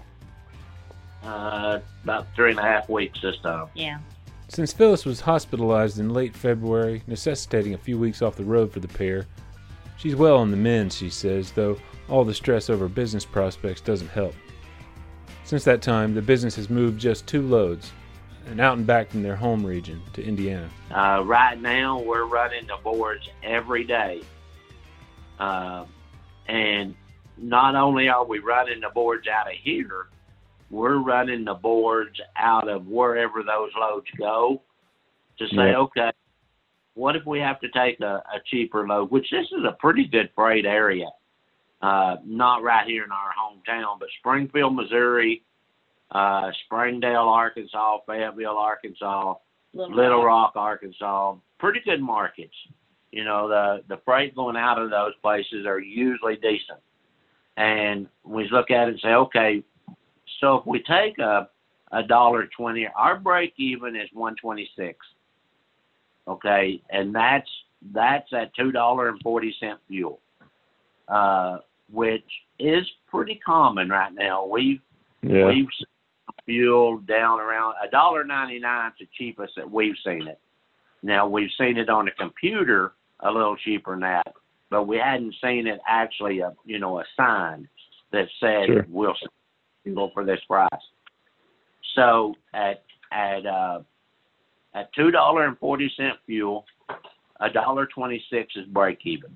Uh, 1.24 1.80
about 2.04 2.28
three 2.36 2.52
and 2.52 2.60
a 2.60 2.64
half 2.64 2.90
weeks 2.90 3.22
this 3.22 3.38
time. 3.38 3.68
Yeah. 3.76 4.00
Since 4.48 4.74
Phyllis 4.74 5.06
was 5.06 5.22
hospitalized 5.22 6.00
in 6.00 6.10
late 6.10 6.36
February, 6.36 7.04
necessitating 7.08 7.74
a 7.74 7.78
few 7.78 7.98
weeks 7.98 8.22
off 8.22 8.36
the 8.36 8.44
road 8.44 8.72
for 8.72 8.82
the 8.82 8.88
pair, 8.88 9.26
she's 9.98 10.16
well 10.16 10.38
on 10.38 10.52
the 10.52 10.58
mend, 10.58 10.92
she 10.92 11.10
says, 11.10 11.52
though 11.52 11.78
all 12.10 12.26
the 12.26 12.34
stress 12.34 12.70
over 12.70 12.90
business 12.90 13.24
prospects 13.24 13.80
doesn't 13.80 14.10
help. 14.10 14.36
Since 15.46 15.64
that 15.64 15.82
time, 15.82 16.14
the 16.14 16.22
business 16.22 16.56
has 16.56 16.70
moved 16.70 17.00
just 17.00 17.28
two 17.28 17.42
loads, 17.42 17.92
and 18.48 18.60
out 18.60 18.78
and 18.78 18.86
back 18.86 19.10
from 19.10 19.24
their 19.24 19.36
home 19.36 19.66
region 19.66 20.02
to 20.14 20.24
Indiana. 20.24 20.70
Uh, 20.90 21.24
right 21.26 21.60
now, 21.60 22.00
we're 22.00 22.26
running 22.26 22.68
the 22.68 22.78
boards 22.84 23.30
every 23.44 23.84
day. 23.84 24.22
Uh, 25.40 25.86
and 26.48 26.94
not 27.38 27.76
only 27.76 28.10
are 28.10 28.26
we 28.26 28.40
running 28.40 28.82
the 28.82 28.90
boards 28.90 29.28
out 29.28 29.48
of 29.48 29.54
here, 29.54 30.08
we're 30.72 31.00
running 31.00 31.44
the 31.46 31.54
boards 31.54 32.20
out 32.38 32.68
of 32.70 32.88
wherever 32.88 33.44
those 33.44 33.70
loads 33.80 34.08
go 34.18 34.62
to 35.38 35.46
say, 35.50 35.72
Yeah. 35.72 35.78
okay, 35.78 36.12
what 36.94 37.16
if 37.16 37.26
we 37.26 37.40
have 37.40 37.60
to 37.60 37.68
take 37.70 38.00
a, 38.00 38.06
a 38.34 38.40
cheaper 38.50 38.88
load, 38.88 39.12
which 39.12 39.28
this 39.32 39.46
is 39.52 39.64
a 39.68 39.74
pretty 39.80 40.06
good 40.08 40.30
freight 40.36 40.66
area. 40.66 41.08
Uh, 41.82 42.18
not 42.24 42.62
right 42.62 42.86
here 42.88 43.04
in 43.04 43.12
our 43.12 43.32
hometown, 43.38 44.00
but 44.00 44.08
Springfield, 44.20 44.76
Missouri, 44.76 45.42
uh, 46.12 46.52
Springdale, 46.66 47.28
Arkansas, 47.28 47.98
Fayetteville, 48.06 48.58
Arkansas, 48.58 49.34
Little, 49.74 49.96
Little 49.96 50.24
Rock, 50.24 50.54
Arkansas. 50.56 51.36
Pretty 51.60 51.80
good 51.84 52.02
markets. 52.02 52.54
You 53.12 53.24
know, 53.24 53.48
the 53.48 53.84
the 53.90 54.00
freight 54.06 54.36
going 54.36 54.58
out 54.58 54.80
of 54.80 54.92
those 54.92 55.14
places 55.24 55.66
are 55.66 55.80
usually 55.80 56.36
decent. 56.36 56.80
And 57.58 58.08
we 58.24 58.48
look 58.52 58.70
at 58.70 58.88
it 58.88 58.92
and 58.92 59.00
say, 59.02 59.10
okay, 59.10 59.64
so 60.42 60.56
if 60.58 60.66
we 60.66 60.84
take 60.84 61.18
a 61.20 61.48
a 61.94 62.04
dollar 62.04 62.48
twenty, 62.58 62.88
our 62.96 63.18
break 63.18 63.54
even 63.58 63.96
is 63.96 64.10
one 64.14 64.36
twenty 64.36 64.70
six. 64.78 64.98
Okay, 66.28 66.82
and 66.90 67.16
that's 67.16 67.50
that's 67.94 68.32
at 68.34 68.54
two 68.56 68.72
dollar 68.72 69.10
and 69.10 69.22
forty 69.22 69.56
cent 69.60 69.80
fuel, 69.88 70.20
uh, 71.08 71.58
which 71.92 72.26
is 72.60 72.86
pretty 73.10 73.40
common 73.46 73.90
right 73.90 74.14
now. 74.14 74.46
We've 74.46 74.82
Yeah. 75.22 75.48
we've 75.48 75.68
fuel 76.46 76.98
down 77.00 77.40
around 77.40 77.76
a 77.86 77.90
dollar 77.90 78.24
ninety 78.24 78.60
nine 78.60 78.92
is 78.92 79.00
the 79.00 79.08
cheapest 79.18 79.56
that 79.56 79.70
we've 79.70 79.96
seen 80.06 80.28
it. 80.28 80.40
Now 81.04 81.28
we've 81.28 81.52
seen 81.58 81.78
it 81.78 81.90
on 81.90 82.06
the 82.06 82.12
computer 82.12 82.94
a 83.22 83.32
little 83.32 83.56
cheaper 83.58 83.92
than 83.92 84.02
that, 84.02 84.34
but 84.70 84.88
we 84.88 84.98
hadn't 84.98 85.36
seen 85.44 85.68
it 85.68 85.80
actually 85.88 86.40
a 86.40 86.54
you 86.66 86.80
know 86.80 87.00
a 87.00 87.04
sign 87.18 87.68
that 88.12 88.28
said 88.40 88.68
Sure. 88.68 88.86
we'll 88.90 89.16
sell 89.86 89.96
go 89.96 90.10
for 90.14 90.26
this 90.26 90.40
price. 90.48 90.70
So 91.96 92.36
at 92.54 92.84
at 93.12 93.46
uh, 93.46 93.82
at 94.74 94.94
two 94.94 95.12
dollar 95.12 95.46
and 95.46 95.58
forty 95.58 95.92
cent 95.98 96.16
fuel, 96.26 96.66
a 97.40 97.50
dollar 97.50 97.86
twenty 97.88 98.24
six 98.30 98.54
is 98.56 98.66
break 98.68 99.00
even. 99.06 99.36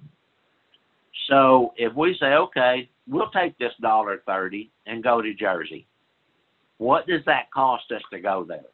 So 1.29 1.73
if 1.77 1.93
we 1.95 2.15
say, 2.19 2.33
okay, 2.33 2.89
we'll 3.07 3.29
take 3.31 3.57
this 3.57 3.73
dollar 3.81 4.21
thirty 4.25 4.71
and 4.85 5.03
go 5.03 5.21
to 5.21 5.33
Jersey, 5.33 5.87
what 6.77 7.07
does 7.07 7.21
that 7.25 7.51
cost 7.53 7.91
us 7.91 8.01
to 8.11 8.19
go 8.19 8.45
there? 8.47 8.65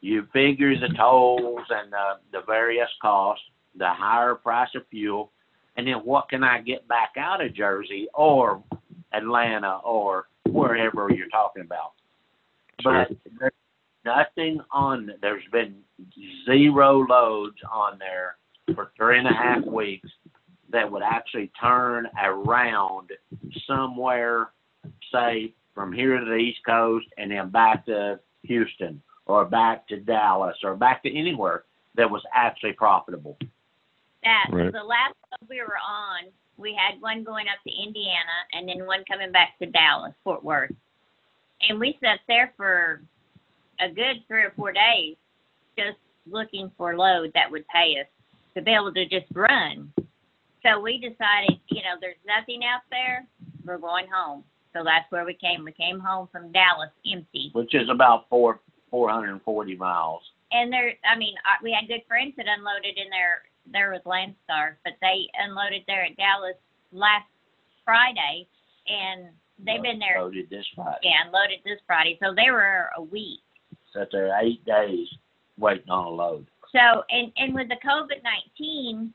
You 0.00 0.26
figure 0.32 0.78
the 0.78 0.94
tolls 0.96 1.66
and 1.68 1.92
the, 1.92 2.38
the 2.38 2.44
various 2.46 2.88
costs, 3.02 3.44
the 3.76 3.88
higher 3.88 4.34
price 4.34 4.70
of 4.74 4.82
fuel, 4.90 5.30
and 5.76 5.86
then 5.86 5.96
what 5.96 6.30
can 6.30 6.42
I 6.42 6.60
get 6.62 6.88
back 6.88 7.10
out 7.18 7.44
of 7.44 7.54
Jersey 7.54 8.08
or 8.14 8.62
Atlanta 9.12 9.80
or 9.84 10.28
wherever 10.50 11.12
you're 11.12 11.28
talking 11.28 11.62
about? 11.62 11.92
But 12.82 13.08
there's 13.38 13.52
nothing 14.04 14.60
on. 14.70 15.10
There's 15.20 15.44
been 15.52 15.76
zero 16.46 17.06
loads 17.06 17.56
on 17.70 17.98
there 17.98 18.36
for 18.74 18.92
three 18.96 19.18
and 19.18 19.26
a 19.26 19.32
half 19.32 19.64
weeks 19.64 20.08
that 20.72 20.90
would 20.90 21.02
actually 21.02 21.50
turn 21.60 22.06
around 22.22 23.10
somewhere, 23.66 24.50
say 25.12 25.52
from 25.74 25.92
here 25.92 26.18
to 26.18 26.24
the 26.24 26.36
East 26.36 26.60
Coast 26.66 27.06
and 27.18 27.30
then 27.30 27.50
back 27.50 27.86
to 27.86 28.20
Houston 28.44 29.02
or 29.26 29.44
back 29.44 29.86
to 29.88 29.96
Dallas 29.96 30.56
or 30.62 30.74
back 30.76 31.02
to 31.02 31.16
anywhere 31.16 31.64
that 31.96 32.10
was 32.10 32.22
actually 32.34 32.72
profitable. 32.72 33.36
that 34.22 34.48
Right. 34.52 34.70
the 34.70 34.84
last 34.84 35.14
we 35.48 35.60
were 35.60 35.78
on, 35.78 36.24
we 36.60 36.76
had 36.78 37.00
one 37.00 37.24
going 37.24 37.46
up 37.48 37.62
to 37.66 37.72
Indiana 37.72 38.36
and 38.52 38.68
then 38.68 38.86
one 38.86 39.02
coming 39.10 39.32
back 39.32 39.58
to 39.58 39.66
Dallas, 39.66 40.12
Fort 40.22 40.44
Worth. 40.44 40.72
And 41.68 41.80
we 41.80 41.98
sat 42.02 42.20
there 42.28 42.52
for 42.56 43.02
a 43.80 43.88
good 43.88 44.22
three 44.28 44.42
or 44.42 44.52
four 44.56 44.72
days 44.72 45.16
just 45.76 45.98
looking 46.30 46.70
for 46.76 46.96
load 46.96 47.32
that 47.34 47.50
would 47.50 47.64
pay 47.68 47.98
us 48.00 48.06
to 48.54 48.62
be 48.62 48.72
able 48.72 48.92
to 48.92 49.06
just 49.06 49.26
run. 49.34 49.92
So 50.62 50.80
we 50.80 50.98
decided, 50.98 51.58
you 51.68 51.82
know, 51.82 51.96
there's 52.00 52.20
nothing 52.26 52.60
out 52.64 52.82
there, 52.90 53.26
we're 53.64 53.78
going 53.78 54.06
home. 54.12 54.44
So 54.72 54.84
that's 54.84 55.10
where 55.10 55.24
we 55.24 55.34
came. 55.34 55.64
We 55.64 55.72
came 55.72 55.98
home 55.98 56.28
from 56.30 56.52
Dallas 56.52 56.90
empty. 57.10 57.50
which 57.54 57.74
is 57.74 57.88
about 57.90 58.28
four 58.28 58.60
four 58.90 59.10
hundred 59.10 59.30
and 59.30 59.42
forty 59.42 59.76
miles. 59.76 60.22
And 60.52 60.72
there, 60.72 60.92
I 61.04 61.16
mean, 61.16 61.34
we 61.62 61.72
had 61.72 61.88
good 61.88 62.02
friends 62.06 62.34
that 62.36 62.46
unloaded 62.46 62.96
in 62.96 63.10
there. 63.10 63.42
There 63.70 63.90
was 63.90 64.00
Landstar, 64.04 64.76
but 64.84 64.94
they 65.00 65.28
unloaded 65.38 65.82
there 65.86 66.04
at 66.04 66.16
Dallas 66.16 66.56
last 66.92 67.28
Friday, 67.84 68.46
and 68.88 69.28
they've 69.58 69.82
been 69.82 69.98
there. 69.98 70.22
Loaded 70.22 70.50
this 70.50 70.66
Friday. 70.74 70.98
Yeah, 71.02 71.26
unloaded 71.26 71.60
this 71.64 71.80
Friday, 71.86 72.18
so 72.22 72.34
they 72.34 72.50
were 72.50 72.90
a 72.96 73.02
week. 73.02 73.40
So 73.92 74.04
they're 74.10 74.38
eight 74.40 74.64
days 74.64 75.08
waiting 75.58 75.90
on 75.90 76.06
a 76.06 76.10
load. 76.10 76.46
So, 76.72 77.02
and 77.10 77.32
and 77.36 77.54
with 77.54 77.68
the 77.68 77.76
COVID 77.84 78.22
nineteen, 78.22 79.12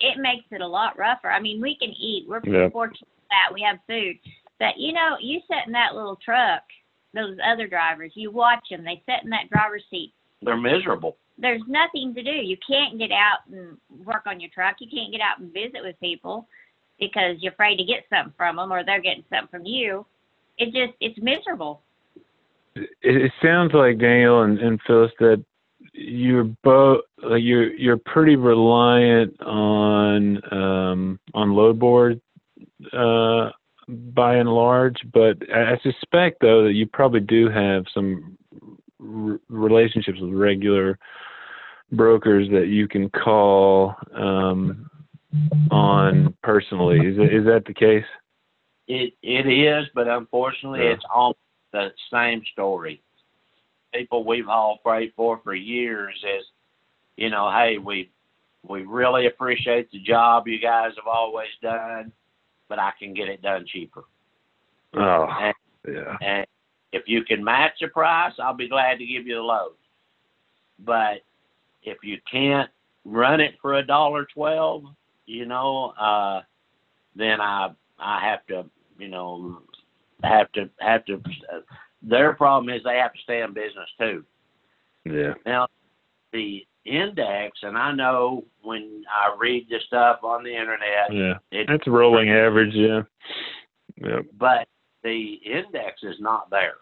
it 0.00 0.18
makes 0.18 0.44
it 0.50 0.60
a 0.60 0.66
lot 0.66 0.98
rougher. 0.98 1.30
I 1.30 1.40
mean, 1.40 1.60
we 1.60 1.76
can 1.76 1.90
eat. 1.90 2.28
We're 2.28 2.40
Yeah. 2.44 2.68
fortunate 2.70 3.08
that 3.30 3.52
we 3.52 3.62
have 3.62 3.78
food, 3.86 4.18
but 4.58 4.76
you 4.76 4.92
know, 4.92 5.16
you 5.20 5.40
sit 5.48 5.66
in 5.66 5.72
that 5.72 5.94
little 5.94 6.16
truck. 6.16 6.62
Those 7.14 7.38
other 7.42 7.66
drivers, 7.66 8.12
you 8.14 8.30
watch 8.30 8.68
them. 8.70 8.84
They 8.84 9.02
sit 9.06 9.24
in 9.24 9.30
that 9.30 9.48
driver's 9.48 9.84
seat. 9.90 10.12
They're 10.42 10.58
miserable. 10.58 11.16
There's 11.38 11.62
nothing 11.68 12.14
to 12.14 12.22
do. 12.22 12.30
You 12.30 12.56
can't 12.68 12.98
get 12.98 13.10
out 13.12 13.40
and 13.50 13.76
work 14.04 14.22
on 14.26 14.40
your 14.40 14.50
truck. 14.50 14.76
You 14.80 14.88
can't 14.90 15.12
get 15.12 15.20
out 15.20 15.38
and 15.38 15.52
visit 15.52 15.82
with 15.82 15.98
people 16.00 16.48
because 16.98 17.36
you're 17.40 17.52
afraid 17.52 17.76
to 17.76 17.84
get 17.84 18.04
something 18.10 18.34
from 18.36 18.56
them 18.56 18.72
or 18.72 18.84
they're 18.84 19.00
getting 19.00 19.24
something 19.30 19.48
from 19.48 19.64
you. 19.64 20.04
It 20.58 20.66
just 20.66 20.96
it's 21.00 21.18
miserable. 21.22 21.82
it, 22.74 23.32
sounds 23.42 23.72
like 23.72 23.98
Daniel 23.98 24.42
and, 24.42 24.58
and 24.58 24.80
Phyllis 24.86 25.12
that 25.20 25.44
you're 25.92 26.44
both 26.64 27.00
like 27.22 27.42
you're 27.42 27.72
you're 27.74 27.96
pretty 27.96 28.36
reliant 28.36 29.40
on 29.42 30.40
um 30.52 31.20
on 31.34 31.52
load 31.52 31.78
board 31.78 32.20
uh 32.92 33.50
by 33.88 34.36
and 34.36 34.48
large 34.48 34.96
but 35.12 35.36
I, 35.52 35.72
I 35.72 35.78
suspect 35.82 36.38
though 36.40 36.64
that 36.64 36.74
you 36.74 36.86
probably 36.86 37.20
do 37.20 37.48
have 37.48 37.84
some 37.94 38.36
relationships 38.98 40.18
with 40.20 40.32
regular 40.32 40.98
brokers 41.92 42.48
that 42.50 42.66
you 42.68 42.86
can 42.88 43.08
call 43.10 43.94
um 44.14 44.90
on 45.70 46.34
personally 46.42 46.98
is 47.06 47.18
it, 47.18 47.32
is 47.34 47.44
that 47.44 47.64
the 47.66 47.74
case 47.74 48.04
It 48.86 49.12
it 49.22 49.46
is, 49.46 49.86
but 49.94 50.08
unfortunately, 50.08 50.80
Yeah. 50.84 50.92
it's 50.92 51.04
almost 51.12 51.38
the 51.72 51.92
same 52.10 52.42
story. 52.52 53.02
People 53.94 54.24
we've 54.24 54.48
all 54.48 54.78
prayed 54.84 55.12
for 55.16 55.38
for 55.44 55.54
years 55.54 56.14
is, 56.24 56.44
you 57.16 57.30
know, 57.30 57.50
hey, 57.50 57.78
we 57.78 58.10
we 58.66 58.82
really 58.82 59.26
appreciate 59.26 59.90
the 59.90 60.00
job 60.00 60.48
you 60.48 60.58
guys 60.58 60.92
have 60.96 61.06
always 61.06 61.48
done, 61.62 62.12
but 62.68 62.78
I 62.78 62.92
can 62.98 63.14
get 63.14 63.28
it 63.28 63.42
done 63.42 63.64
cheaper. 63.66 64.04
oh 64.94 65.26
And, 65.30 65.54
yeah 65.86 66.16
and 66.20 66.46
if 66.92 67.02
you 67.06 67.22
can 67.22 67.44
match 67.44 67.72
the 67.80 67.88
price, 67.88 68.32
I'll 68.38 68.54
be 68.54 68.68
glad 68.68 68.98
to 68.98 69.06
give 69.06 69.26
you 69.26 69.36
the 69.36 69.42
load. 69.42 69.72
But 70.78 71.22
if 71.82 71.98
you 72.02 72.18
can't 72.30 72.70
run 73.04 73.40
it 73.40 73.54
for 73.60 73.74
a 73.74 73.86
dollar 73.86 74.26
twelve, 74.32 74.84
you 75.26 75.46
know, 75.46 75.92
uh, 76.00 76.42
then 77.16 77.40
I 77.40 77.70
I 77.98 78.20
have 78.24 78.46
to, 78.46 78.64
you 78.98 79.08
know, 79.08 79.62
have 80.22 80.50
to 80.52 80.68
have 80.80 81.04
to. 81.06 81.20
Their 82.02 82.34
problem 82.34 82.74
is 82.74 82.82
they 82.84 82.96
have 82.96 83.12
to 83.12 83.20
stay 83.22 83.42
in 83.42 83.52
business 83.52 83.88
too. 83.98 84.24
yeah 85.04 85.34
Now, 85.44 85.66
the 86.32 86.64
index, 86.84 87.58
and 87.62 87.76
I 87.76 87.92
know 87.92 88.44
when 88.62 89.02
I 89.10 89.36
read 89.38 89.66
the 89.68 89.78
stuff 89.86 90.20
on 90.22 90.44
the 90.44 90.54
internet, 90.54 91.12
yeah 91.12 91.34
it, 91.50 91.66
That's 91.68 91.86
a 91.86 91.90
rolling 91.90 92.30
average, 92.30 92.74
yeah. 92.74 93.02
Yep. 94.00 94.26
but 94.38 94.68
the 95.02 95.40
index 95.44 96.02
is 96.02 96.16
not 96.20 96.50
there. 96.50 96.76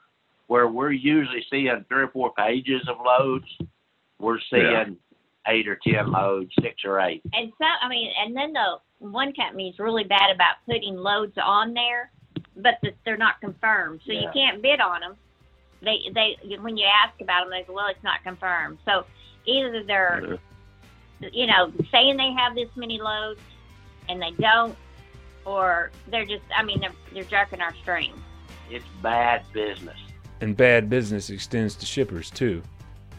Where 0.49 0.69
we're 0.69 0.93
usually 0.93 1.45
seeing 1.51 1.85
three 1.89 2.03
or 2.05 2.09
four 2.09 2.33
pages 2.35 2.87
of 2.89 2.97
loads, 3.05 3.47
we're 4.19 4.39
seeing 4.51 4.63
Yeah. 4.63 4.85
eight 5.49 5.69
or 5.69 5.79
ten 5.87 6.11
loads, 6.11 6.53
six 6.61 6.85
or 6.85 7.01
eight. 7.01 7.23
And 7.33 7.53
so, 7.59 7.67
I 7.83 7.89
mean 7.89 8.13
and 8.21 8.37
then 8.37 8.53
the 8.53 8.79
one 8.99 9.33
company 9.33 9.69
is 9.69 9.79
really 9.79 10.05
bad 10.05 10.35
about 10.35 10.57
putting 10.67 10.97
loads 10.97 11.37
on 11.43 11.75
there, 11.75 12.11
but 12.57 12.79
the, 12.83 12.93
they're 13.05 13.17
not 13.17 13.41
confirmed. 13.41 14.01
So 14.07 14.13
you 14.13 14.29
can't 14.33 14.63
bid 14.63 14.81
on 14.81 15.01
them. 15.01 15.17
They 15.83 15.99
they 16.15 16.57
when 16.59 16.77
you 16.77 16.87
ask 16.87 17.21
about 17.21 17.45
them, 17.45 17.51
they 17.51 17.65
say, 17.67 17.73
well, 17.73 17.89
it's 17.89 18.03
not 18.03 18.23
confirmed. 18.23 18.79
So 18.85 19.05
either 19.47 19.83
they're 19.85 20.39
you 21.33 21.47
know, 21.47 21.73
saying 21.91 22.17
they 22.17 22.33
have 22.37 22.55
this 22.55 22.69
many 22.77 23.01
loads 23.01 23.41
and 24.09 24.21
they 24.21 24.33
don't, 24.33 24.77
or 25.45 25.91
they're 26.11 26.27
just, 26.27 26.43
I 26.55 26.63
mean, 26.63 26.81
they're, 26.81 26.93
they're 27.13 27.25
jerking 27.25 27.61
our 27.61 27.75
strings. 27.77 28.19
It's 28.71 28.85
bad 29.03 29.45
business. 29.53 29.97
And 30.41 30.57
bad 30.57 30.91
business 30.91 31.31
extends 31.31 31.75
to 31.77 31.87
shippers, 31.87 32.31
too. 32.31 32.63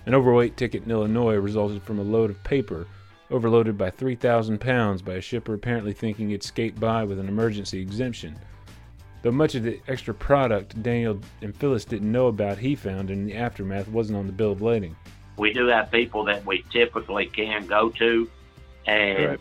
An 0.08 0.16
overweight 0.16 0.56
ticket 0.56 0.86
in 0.86 0.92
Illinois 0.92 1.36
resulted 1.36 1.84
from 1.84 2.00
a 2.00 2.02
load 2.02 2.30
of 2.30 2.42
paper 2.46 2.88
overloaded 3.30 3.78
by 3.78 3.90
3,000 3.90 4.58
pounds 4.58 5.02
by 5.02 5.16
a 5.16 5.22
shipper 5.22 5.54
apparently 5.54 5.92
thinking 5.92 6.32
it 6.32 6.44
skate 6.44 6.80
by 6.80 7.04
with 7.04 7.20
an 7.20 7.28
emergency 7.28 7.82
exemption. 7.82 8.40
Though 9.22 9.34
much 9.34 9.56
of 9.56 9.64
the 9.64 9.82
extra 9.90 10.14
product 10.14 10.82
Daniel 10.82 11.20
and 11.42 11.54
Phyllis 11.54 11.84
didn't 11.84 12.10
know 12.10 12.28
about, 12.28 12.58
he 12.58 12.74
found 12.74 13.12
in 13.12 13.26
the 13.26 13.36
aftermath 13.36 13.90
wasn't 13.90 14.18
on 14.18 14.28
the 14.28 14.32
bill 14.32 14.54
of 14.54 14.62
lading. 14.62 14.96
We 15.38 15.52
do 15.52 15.68
have 15.68 15.92
people 15.92 16.24
that 16.24 16.46
we 16.46 16.64
typically 16.72 17.26
can 17.26 17.68
go 17.68 17.90
to 17.90 18.30
and 18.86 19.26
Right. 19.32 19.40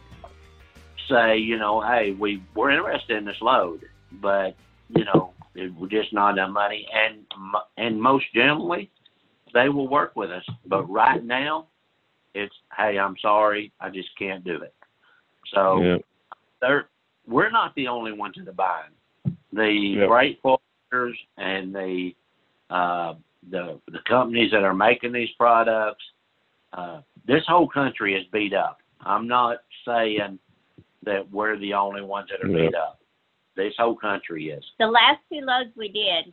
say, 1.09 1.37
you 1.39 1.59
know, 1.59 1.81
hey, 1.81 2.11
we 2.11 2.43
we're 2.57 2.71
interested 2.71 3.17
in 3.17 3.25
this 3.25 3.41
load, 3.41 3.89
but 4.11 4.57
you 4.89 5.05
know, 5.05 5.33
we're 5.55 5.87
just 5.87 6.13
not 6.13 6.33
enough 6.33 6.51
money, 6.51 6.89
and 6.93 7.25
and 7.77 8.03
most 8.03 8.25
generally, 8.35 8.91
they 9.53 9.69
will 9.69 9.89
work 9.89 10.17
with 10.17 10.31
us. 10.31 10.45
But 10.67 10.85
right 10.91 11.25
now, 11.25 11.67
it's 12.35 12.55
hey, 12.77 12.99
I'm 12.99 13.17
sorry, 13.21 13.73
I 13.81 13.91
just 13.91 14.09
can't 14.19 14.45
do 14.45 14.57
it. 14.61 14.75
So 15.55 15.81
Yeah. 15.83 15.99
they're 16.61 16.89
we're 17.27 17.51
not 17.51 17.75
the 17.75 17.89
only 17.89 18.13
ones 18.13 18.37
in 18.37 18.45
the 18.45 18.53
bind. 18.53 18.95
The 19.53 19.71
Yep. 19.73 20.09
freight 20.09 20.43
forwarders 20.43 21.17
and 21.37 21.75
the 21.75 22.15
uh, 22.71 23.15
the 23.51 23.81
the 23.89 24.01
companies 24.01 24.51
that 24.51 24.65
are 24.65 24.75
making 24.75 25.13
these 25.13 25.31
products, 25.33 26.05
uh, 26.73 27.01
this 27.27 27.45
whole 27.47 27.69
country 27.69 28.15
is 28.15 28.27
beat 28.33 28.55
up. 28.55 28.79
I'm 29.01 29.27
not 29.29 29.59
saying 29.85 30.39
that 31.05 31.31
we're 31.31 31.57
the 31.59 31.75
only 31.75 32.03
ones 32.03 32.29
that 32.31 32.45
are 32.45 32.51
Yeah. 32.51 32.67
beat 32.67 32.75
up. 32.75 33.01
This 33.55 33.75
whole 33.79 33.97
country 33.97 34.51
is. 34.51 34.65
The 34.79 34.87
last 34.87 35.21
two 35.33 35.41
loads 35.41 35.71
we 35.77 35.89
did, 35.89 36.33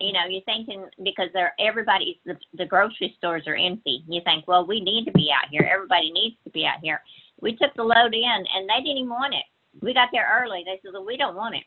you 0.00 0.12
know, 0.12 0.20
you're 0.28 0.42
thinking 0.42 0.86
because 1.02 1.28
they're 1.32 1.54
everybody's 1.60 2.16
the, 2.24 2.36
the 2.56 2.64
grocery 2.64 3.14
stores 3.18 3.44
are 3.46 3.56
empty. 3.56 4.02
You 4.08 4.20
think, 4.24 4.48
well, 4.48 4.66
we 4.66 4.80
need 4.80 5.04
to 5.04 5.12
be 5.12 5.30
out 5.30 5.48
here. 5.50 5.68
Everybody 5.72 6.10
needs 6.10 6.36
to 6.44 6.50
be 6.50 6.64
out 6.64 6.78
here. 6.82 7.00
We 7.40 7.56
took 7.56 7.74
the 7.74 7.82
load 7.82 8.14
in, 8.14 8.44
and 8.54 8.68
they 8.68 8.82
didn't 8.82 8.98
even 8.98 9.10
want 9.10 9.34
it. 9.34 9.44
We 9.82 9.94
got 9.94 10.08
there 10.12 10.42
early. 10.42 10.62
They 10.64 10.80
said, 10.82 10.92
well, 10.92 11.04
we 11.04 11.16
don't 11.16 11.36
want 11.36 11.54
it. 11.54 11.64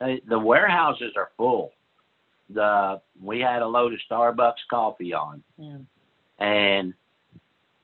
They, 0.00 0.20
the 0.28 0.38
warehouses 0.38 1.12
are 1.16 1.30
full. 1.36 1.72
The 2.50 3.00
we 3.22 3.40
had 3.40 3.62
a 3.62 3.66
load 3.66 3.92
of 3.92 4.00
Starbucks 4.10 4.66
coffee 4.70 5.12
on. 5.12 5.42
Yeah. 5.56 5.78
and 6.38 6.94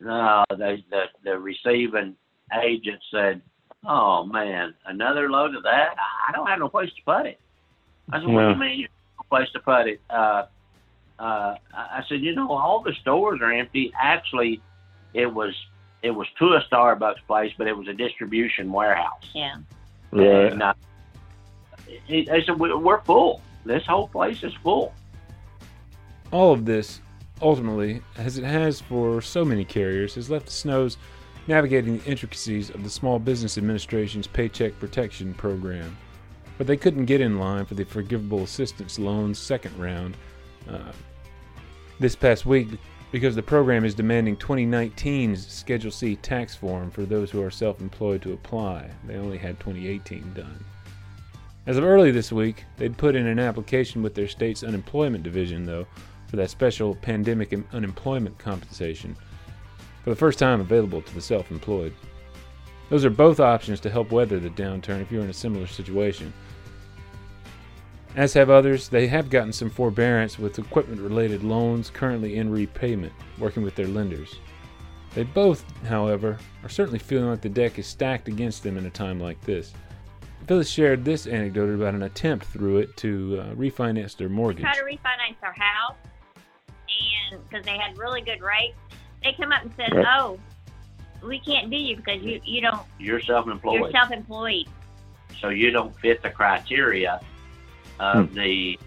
uh, 0.03 0.07
no, 0.07 0.45
the, 0.51 0.77
the 0.91 1.03
the 1.25 1.39
receiving 1.39 2.17
agent 2.63 3.01
said, 3.11 3.43
"Oh 3.87 4.25
man, 4.25 4.75
another 4.87 5.31
load 5.31 5.55
of 5.55 5.63
that? 5.63 5.95
I 6.29 6.33
don't 6.33 6.47
have 6.47 6.59
no 6.59 6.69
place 6.69 6.91
to 6.97 7.03
put 7.05 7.27
it." 7.27 7.39
I 8.13 8.19
said, 8.19 8.29
"What 8.29 8.43
do 8.43 8.49
you 8.51 8.57
mean 8.57 8.81
you 8.81 8.85
have 8.85 8.91
no 8.91 9.00
place 9.31 9.49
to 9.53 9.61
put 9.61 9.89
it?" 9.89 10.01
Uh, 10.11 10.45
uh, 11.19 11.57
I 11.75 11.99
I 11.99 12.05
said, 12.09 12.21
"You 12.21 12.35
know, 12.35 12.51
all 12.51 12.81
the 12.81 12.93
stores 13.01 13.41
are 13.41 13.53
empty. 13.53 13.93
Actually, 13.99 14.61
it 15.15 15.33
was 15.33 15.55
it 16.03 16.11
was 16.11 16.27
to 16.39 16.55
a 16.55 16.63
Starbucks 16.71 17.23
place, 17.27 17.53
but 17.57 17.67
it 17.67 17.77
was 17.77 17.89
a 17.89 17.95
distribution 17.95 18.73
warehouse." 18.73 19.31
Yeah. 19.35 19.57
Right. 20.13 20.53
And, 20.53 20.63
uh, 20.63 20.75
they 22.09 22.43
said, 22.45 22.59
"We're 22.59 23.01
full. 23.03 23.41
This 23.65 23.85
whole 23.87 24.09
place 24.09 24.43
is 24.43 24.53
full." 24.63 24.93
All 26.33 26.53
of 26.53 26.65
this, 26.65 27.01
ultimately, 27.43 28.03
as 28.17 28.39
it 28.39 28.45
has 28.45 28.81
for 28.81 29.21
so 29.21 29.45
many 29.45 29.65
carriers, 29.65 30.15
has 30.15 30.31
left 30.31 30.47
the 30.47 30.53
Snows 30.53 30.97
navigating 31.47 31.99
the 31.99 32.05
intricacies 32.05 32.71
of 32.71 32.85
the 32.85 32.91
Small 32.91 33.19
Business 33.19 33.59
Administration's 33.59 34.27
Paycheck 34.27 34.79
Protection 34.79 35.35
Program. 35.35 35.97
But 36.61 36.67
they 36.67 36.77
couldn't 36.77 37.07
get 37.07 37.23
in 37.23 37.39
line 37.39 37.65
for 37.65 37.73
the 37.73 37.85
Forgivable 37.85 38.43
Assistance 38.43 38.99
Loans 38.99 39.39
second 39.39 39.75
round 39.79 40.15
uh, 40.69 40.93
this 41.99 42.15
past 42.15 42.45
week 42.45 42.69
because 43.11 43.35
the 43.35 43.43
program 43.43 43.83
is 43.83 43.95
demanding 43.95 44.37
2019's 44.37 45.47
Schedule 45.47 45.91
C 45.91 46.17
tax 46.17 46.55
form 46.55 46.91
for 46.91 47.07
those 47.07 47.31
who 47.31 47.43
are 47.43 47.51
self 47.51 47.81
employed 47.81 48.21
to 48.21 48.35
apply. 48.35 48.91
They 49.07 49.17
only 49.17 49.39
had 49.39 49.59
2018 49.59 50.35
done. 50.35 50.63
As 51.67 51.79
of 51.79 51.85
early 51.85 52.11
this 52.11 52.31
week, 52.31 52.67
they'd 52.77 52.99
put 52.99 53.17
in 53.17 53.27
an 53.27 53.39
application 53.39 54.03
with 54.03 54.15
their 54.15 54.29
state's 54.29 54.63
unemployment 54.63 55.25
division, 55.25 55.65
though, 55.65 55.87
for 56.27 56.37
that 56.37 56.51
special 56.51 56.95
pandemic 56.95 57.59
unemployment 57.73 58.37
compensation, 58.37 59.17
for 60.05 60.11
the 60.11 60.15
first 60.15 60.39
time 60.39 60.61
available 60.61 61.01
to 61.01 61.15
the 61.15 61.23
self 61.23 61.51
employed. 61.51 61.95
Those 62.91 63.07
are 63.07 63.11
both 63.11 63.41
options 63.41 63.81
to 63.81 63.89
help 63.89 64.11
weather 64.11 64.39
the 64.39 64.51
downturn 64.51 65.01
if 65.01 65.11
you're 65.11 65.23
in 65.23 65.31
a 65.31 65.33
similar 65.33 65.67
situation. 65.67 66.35
As 68.17 68.35
have 68.35 68.51
others, 68.51 68.89
they 68.89 69.07
have 69.07 69.31
gotten 69.31 69.53
some 69.53 69.71
forbearance 69.71 70.39
with 70.39 70.59
equipment 70.59 71.01
related 71.01 71.45
loans 71.45 71.91
currently 71.91 72.37
in 72.37 72.51
repayment, 72.51 73.13
working 73.39 73.63
with 73.63 73.77
their 73.77 73.87
lenders. 73.87 74.37
They 75.15 75.23
both, 75.23 75.65
however, 75.87 76.39
are 76.63 76.69
certainly 76.69 76.99
feeling 76.99 77.31
like 77.31 77.41
the 77.41 77.49
deck 77.49 77.79
is 77.79 77.87
stacked 77.87 78.29
against 78.29 78.63
them 78.63 78.77
in 78.77 78.87
a 78.87 78.91
time 78.91 79.21
like 79.21 79.41
this. 79.43 79.73
Phyllis 80.47 80.69
shared 80.69 81.05
this 81.05 81.27
anecdote 81.27 81.73
about 81.73 81.95
an 81.95 82.03
attempt 82.03 82.47
through 82.47 82.79
it 82.79 82.97
to 82.99 83.41
uh, 83.41 83.55
refinance 83.55 84.17
their 84.17 84.29
mortgage. 84.29 84.63
Try 84.63 84.75
to 84.75 84.83
refinance 84.83 85.37
our 85.43 85.53
house, 85.53 85.97
and 87.31 87.41
because 87.49 87.65
they 87.65 87.79
had 87.79 87.97
really 87.97 88.21
good 88.21 88.41
rates, 88.41 88.77
they 89.23 89.33
come 89.35 89.53
up 89.53 89.63
and 89.63 89.73
said, 89.77 89.95
Right. 89.95 90.07
"Oh, 90.19 90.39
we 91.23 91.39
can't 91.39 91.71
do 91.71 91.77
you 91.77 91.97
because 91.97 92.23
you 92.23 92.41
you 92.45 92.61
don't 92.61 92.83
You're 92.99 93.21
self-employed. 93.21 93.81
you're 93.81 93.91
self-employed." 93.93 94.67
so 95.41 95.49
you 95.49 95.71
don't 95.71 95.97
fit 96.01 96.23
the 96.23 96.31
criteria 96.31 97.21
of 98.01 98.29
hmm. 98.29 98.35
the 98.35 98.79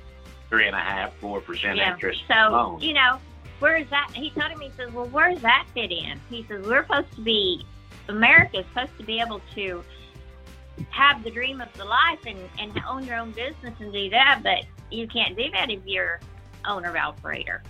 three 0.49 0.67
and 0.67 0.75
a 0.75 0.79
half, 0.79 1.13
four 1.15 1.39
percent 1.39 1.77
Yeah. 1.77 1.93
interest 1.93 2.23
So 2.27 2.33
loan. 2.33 2.81
you 2.81 2.93
know, 2.93 3.19
where's 3.59 3.89
that? 3.89 4.11
He 4.13 4.29
told 4.31 4.51
him. 4.51 4.59
he 4.59 4.71
says, 4.75 4.91
"Well, 4.91 5.05
where 5.07 5.31
does 5.31 5.41
that 5.41 5.65
fit 5.73 5.91
in?" 5.91 6.19
He 6.29 6.45
says, 6.49 6.65
"We're 6.65 6.83
supposed 6.83 7.11
to 7.15 7.21
be 7.21 7.65
America 8.09 8.59
is 8.59 8.65
supposed 8.67 8.97
to 8.97 9.03
be 9.03 9.21
able 9.21 9.41
to 9.55 9.83
have 10.89 11.23
the 11.23 11.31
dream 11.31 11.61
of 11.61 11.71
the 11.73 11.85
life 11.85 12.19
and 12.25 12.37
and 12.59 12.71
own 12.87 13.05
your 13.05 13.17
own 13.17 13.31
business 13.31 13.73
and 13.79 13.93
do 13.93 14.09
that, 14.09 14.41
but 14.43 14.65
you 14.91 15.07
can't 15.07 15.37
do 15.37 15.49
that 15.51 15.71
if 15.71 15.79
you're 15.85 16.19
owner 16.65 16.95
operator." 16.97 17.63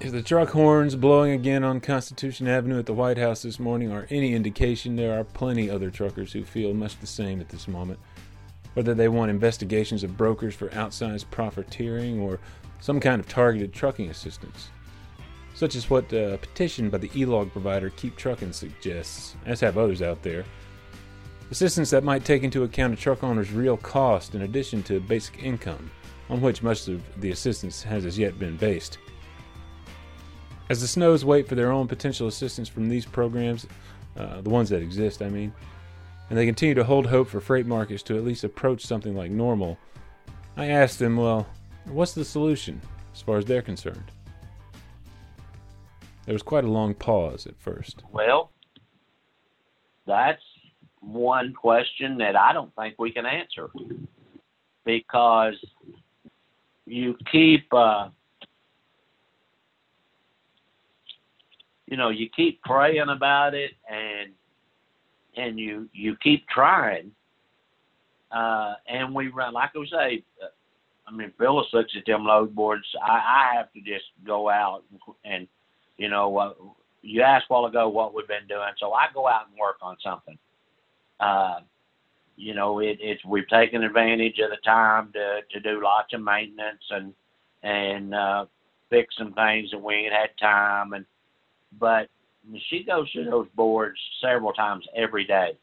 If 0.00 0.10
the 0.10 0.22
truck 0.22 0.48
horns 0.50 0.96
blowing 0.96 1.30
again 1.30 1.62
on 1.62 1.78
Constitution 1.78 2.48
Avenue 2.48 2.80
at 2.80 2.86
the 2.86 2.92
White 2.92 3.18
House 3.18 3.42
this 3.42 3.60
morning 3.60 3.92
are 3.92 4.08
any 4.10 4.34
indication, 4.34 4.96
there 4.96 5.16
are 5.16 5.22
plenty 5.22 5.70
other 5.70 5.90
truckers 5.90 6.32
who 6.32 6.42
feel 6.42 6.74
much 6.74 6.98
the 6.98 7.06
same 7.06 7.40
at 7.40 7.48
this 7.50 7.68
moment. 7.68 8.00
Whether 8.74 8.94
they 8.94 9.08
want 9.08 9.30
investigations 9.30 10.02
of 10.02 10.16
brokers 10.16 10.54
for 10.54 10.68
outsized 10.70 11.30
profiteering 11.30 12.20
or 12.20 12.40
some 12.80 13.00
kind 13.00 13.20
of 13.20 13.28
targeted 13.28 13.72
trucking 13.72 14.10
assistance. 14.10 14.70
Such 15.54 15.76
as 15.76 15.90
what 15.90 16.12
a 16.12 16.38
petition 16.40 16.88
by 16.88 16.98
the 16.98 17.10
e-log 17.14 17.52
provider 17.52 17.90
KeepTruckin 17.90 18.54
suggests, 18.54 19.36
as 19.44 19.60
have 19.60 19.76
others 19.76 20.00
out 20.02 20.22
there. 20.22 20.44
Assistance 21.50 21.90
that 21.90 22.02
might 22.02 22.24
take 22.24 22.42
into 22.42 22.64
account 22.64 22.94
a 22.94 22.96
truck 22.96 23.22
owner's 23.22 23.52
real 23.52 23.76
cost 23.76 24.34
in 24.34 24.42
addition 24.42 24.82
to 24.84 25.00
basic 25.00 25.42
income, 25.42 25.90
on 26.30 26.40
which 26.40 26.62
much 26.62 26.88
of 26.88 27.02
the 27.20 27.30
assistance 27.30 27.82
has 27.82 28.06
as 28.06 28.18
yet 28.18 28.38
been 28.38 28.56
based. 28.56 28.96
As 30.70 30.80
the 30.80 30.88
Snows 30.88 31.24
wait 31.24 31.46
for 31.46 31.54
their 31.54 31.70
own 31.70 31.86
potential 31.86 32.26
assistance 32.26 32.68
from 32.68 32.88
these 32.88 33.04
programs, 33.04 33.66
uh, 34.16 34.40
the 34.40 34.48
ones 34.48 34.70
that 34.70 34.80
exist, 34.80 35.20
I 35.20 35.28
mean, 35.28 35.52
and 36.32 36.38
they 36.38 36.46
continue 36.46 36.74
to 36.74 36.84
hold 36.84 37.08
hope 37.08 37.28
for 37.28 37.42
freight 37.42 37.66
markets 37.66 38.02
to 38.02 38.16
at 38.16 38.24
least 38.24 38.42
approach 38.42 38.86
something 38.86 39.14
like 39.14 39.30
normal, 39.30 39.76
I 40.56 40.68
asked 40.68 40.98
them, 40.98 41.18
well, 41.18 41.46
what's 41.84 42.14
the 42.14 42.24
solution 42.24 42.80
as 43.12 43.20
far 43.20 43.36
as 43.36 43.44
they're 43.44 43.60
concerned? 43.60 44.10
There 46.24 46.32
was 46.32 46.42
quite 46.42 46.64
a 46.64 46.70
long 46.70 46.94
pause 46.94 47.46
at 47.46 47.54
first. 47.58 48.02
Well, 48.10 48.50
that's 50.06 50.40
one 51.00 51.52
question 51.52 52.16
that 52.16 52.34
I 52.34 52.54
don't 52.54 52.74
think 52.76 52.94
we 52.98 53.12
can 53.12 53.26
answer 53.26 53.68
because 54.86 55.56
you 56.86 57.14
keep, 57.30 57.66
uh, 57.74 58.08
you 61.86 61.98
know, 61.98 62.08
you 62.08 62.30
keep 62.34 62.62
praying 62.62 63.10
about 63.10 63.52
it 63.52 63.72
and 63.86 64.11
and 65.36 65.58
you 65.58 65.88
you 65.92 66.16
keep 66.22 66.46
trying. 66.48 67.12
Uh, 68.30 68.74
and 68.88 69.14
we 69.14 69.28
run, 69.28 69.52
like 69.52 69.70
I 69.76 69.84
say, 69.90 70.24
uh, 70.42 70.46
I 71.06 71.12
mean, 71.12 71.32
Phyllis 71.38 71.66
looks 71.72 71.92
at 71.96 72.06
them 72.06 72.24
load 72.24 72.54
boards. 72.54 72.86
I, 73.04 73.12
I 73.12 73.56
have 73.56 73.70
to 73.74 73.80
just 73.80 74.06
go 74.26 74.48
out 74.48 74.84
and, 75.24 75.46
you 75.98 76.08
know, 76.08 76.38
uh, 76.38 76.54
you 77.02 77.20
asked 77.22 77.46
a 77.50 77.52
while 77.52 77.66
ago 77.66 77.88
what 77.88 78.14
we've 78.14 78.28
been 78.28 78.46
doing, 78.48 78.70
so 78.78 78.92
I 78.92 79.06
go 79.12 79.28
out 79.28 79.48
and 79.48 79.58
work 79.58 79.76
on 79.82 79.96
something. 80.02 80.38
Uh, 81.20 81.60
you 82.36 82.54
know, 82.54 82.78
it, 82.78 82.98
it's 83.00 83.24
we've 83.24 83.48
taken 83.48 83.82
advantage 83.82 84.38
of 84.38 84.50
the 84.50 84.56
time 84.64 85.12
to 85.12 85.40
to 85.50 85.60
do 85.60 85.82
lots 85.82 86.14
of 86.14 86.22
maintenance 86.22 86.82
and 86.90 87.12
and 87.62 88.14
uh, 88.14 88.46
fix 88.88 89.14
some 89.18 89.32
things 89.34 89.70
that 89.70 89.82
we 89.82 89.94
ain't 89.94 90.12
had 90.12 90.30
time. 90.40 90.92
And 90.92 91.04
but 91.78 92.08
she 92.68 92.84
goes 92.84 93.10
to 93.12 93.24
those 93.24 93.46
boards 93.54 93.98
several 94.20 94.52
times 94.52 94.84
every 94.96 95.24
day. 95.24 95.56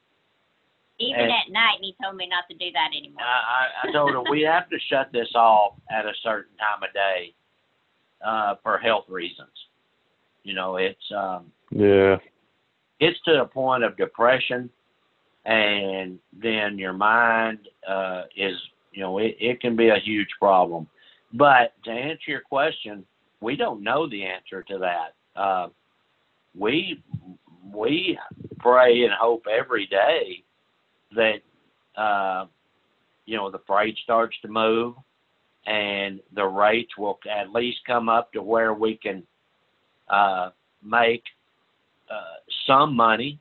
Even 1.00 1.22
And- 1.22 1.32
at 1.32 1.50
night, 1.50 1.76
and 1.76 1.86
he 1.86 1.96
told 2.04 2.16
me 2.18 2.28
not 2.28 2.44
to 2.50 2.56
do 2.58 2.72
that 2.74 2.90
anymore. 2.96 3.24
I, 3.24 3.86
I, 3.86 3.90
I 3.90 3.92
told 3.94 4.12
her 4.12 4.22
we 4.30 4.42
have 4.42 4.70
to 4.70 4.78
shut 4.90 5.12
this 5.14 5.30
off 5.34 5.76
at 5.90 6.06
a 6.06 6.14
certain 6.24 6.56
time 6.58 6.84
of 6.84 6.94
day 6.94 7.34
uh, 8.22 8.56
for 8.62 8.78
health 8.78 9.06
reasons. 9.08 9.52
You 10.44 10.54
know, 10.56 10.76
it's 10.78 11.12
um, 11.16 11.52
Yeah. 11.72 12.18
it's 13.00 13.20
to 13.22 13.42
a 13.42 13.46
point 13.46 13.84
of 13.84 13.96
depression, 13.96 14.70
and 15.46 16.20
then 16.34 16.78
your 16.78 16.94
mind 16.94 17.60
uh, 17.88 18.24
is, 18.36 18.58
you 18.92 19.02
know, 19.02 19.20
it, 19.20 19.38
it 19.40 19.62
can 19.62 19.76
be 19.76 19.90
a 19.90 20.00
huge 20.00 20.30
problem. 20.38 20.88
But 21.34 21.76
to 21.86 21.92
answer 21.92 22.32
your 22.32 22.42
question, 22.42 23.06
we 23.42 23.56
don't 23.56 23.84
know 23.84 24.10
the 24.10 24.26
answer 24.26 24.64
to 24.64 24.78
that. 24.80 25.40
Uh, 25.40 25.70
we 26.58 27.02
we 27.74 28.18
pray 28.60 29.04
and 29.04 29.14
hope 29.14 29.46
every 29.50 29.86
day 29.88 30.44
that 31.16 31.40
uh, 32.00 32.46
you 33.30 33.38
know, 33.38 33.52
the 33.52 33.62
freight 33.68 33.96
starts 34.04 34.36
to 34.42 34.48
move 34.48 34.96
and 35.68 36.20
the 36.34 36.44
rates 36.44 36.98
will 36.98 37.20
at 37.30 37.52
least 37.52 37.78
come 37.86 38.10
up 38.10 38.34
to 38.34 38.42
where 38.42 38.74
we 38.74 38.96
can 38.96 39.22
uh, 40.10 40.50
make 40.84 41.24
uh, 42.10 42.40
some 42.66 42.96
money. 42.96 43.40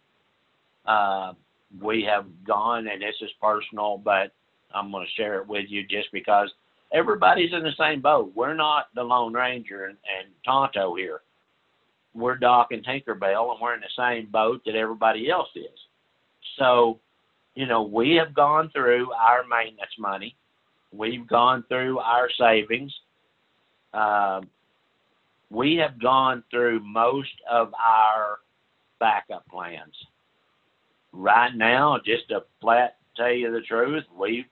Uh, 0.85 1.33
we 1.81 2.03
have 2.03 2.27
gone, 2.47 2.87
and 2.89 3.01
this 3.01 3.15
is 3.23 3.31
personal, 3.41 3.97
but 3.97 4.33
I'm 4.75 4.91
going 4.91 5.07
to 5.07 5.23
share 5.23 5.41
it 5.41 5.49
with 5.49 5.67
you 5.69 5.87
just 5.87 6.09
because 6.13 6.53
everybody's 6.93 7.55
in 7.55 7.63
the 7.63 7.73
same 7.79 8.03
boat. 8.03 8.33
We're 8.35 8.55
not 8.55 8.89
the 8.95 9.03
Lone 9.03 9.33
Ranger 9.33 9.87
and, 9.87 9.97
and 10.19 10.29
Tonto 10.45 10.97
here. 10.97 11.21
We're 12.19 12.37
Doc 12.37 12.69
and 12.73 12.85
Tinkerbell, 12.85 13.53
and 13.53 13.61
we're 13.61 13.75
in 13.75 13.81
the 13.81 13.87
same 13.97 14.29
boat 14.31 14.63
that 14.67 14.75
everybody 14.75 15.31
else 15.31 15.51
is. 15.55 15.79
So, 16.59 16.99
you 17.55 17.67
know, 17.67 17.83
we 17.83 18.17
have 18.17 18.35
gone 18.35 18.71
through 18.75 19.13
our 19.13 19.45
maintenance 19.49 19.93
money. 19.99 20.37
We've 20.93 21.27
gone 21.27 21.65
through 21.69 22.01
our 22.01 22.29
savings. 22.39 22.93
Uh, 23.95 24.41
we 25.51 25.77
have 25.77 26.01
gone 26.03 26.43
through 26.51 26.81
most 26.81 27.31
of 27.51 27.73
our 27.75 28.39
backup 28.99 29.47
plans. 29.49 29.95
Right 31.13 31.55
now, 31.55 31.99
just 32.05 32.29
to 32.31 32.41
flat 32.61 32.97
tell 33.17 33.33
you 33.33 33.53
the 33.53 33.61
truth, 33.61 34.05
we've 34.19 34.45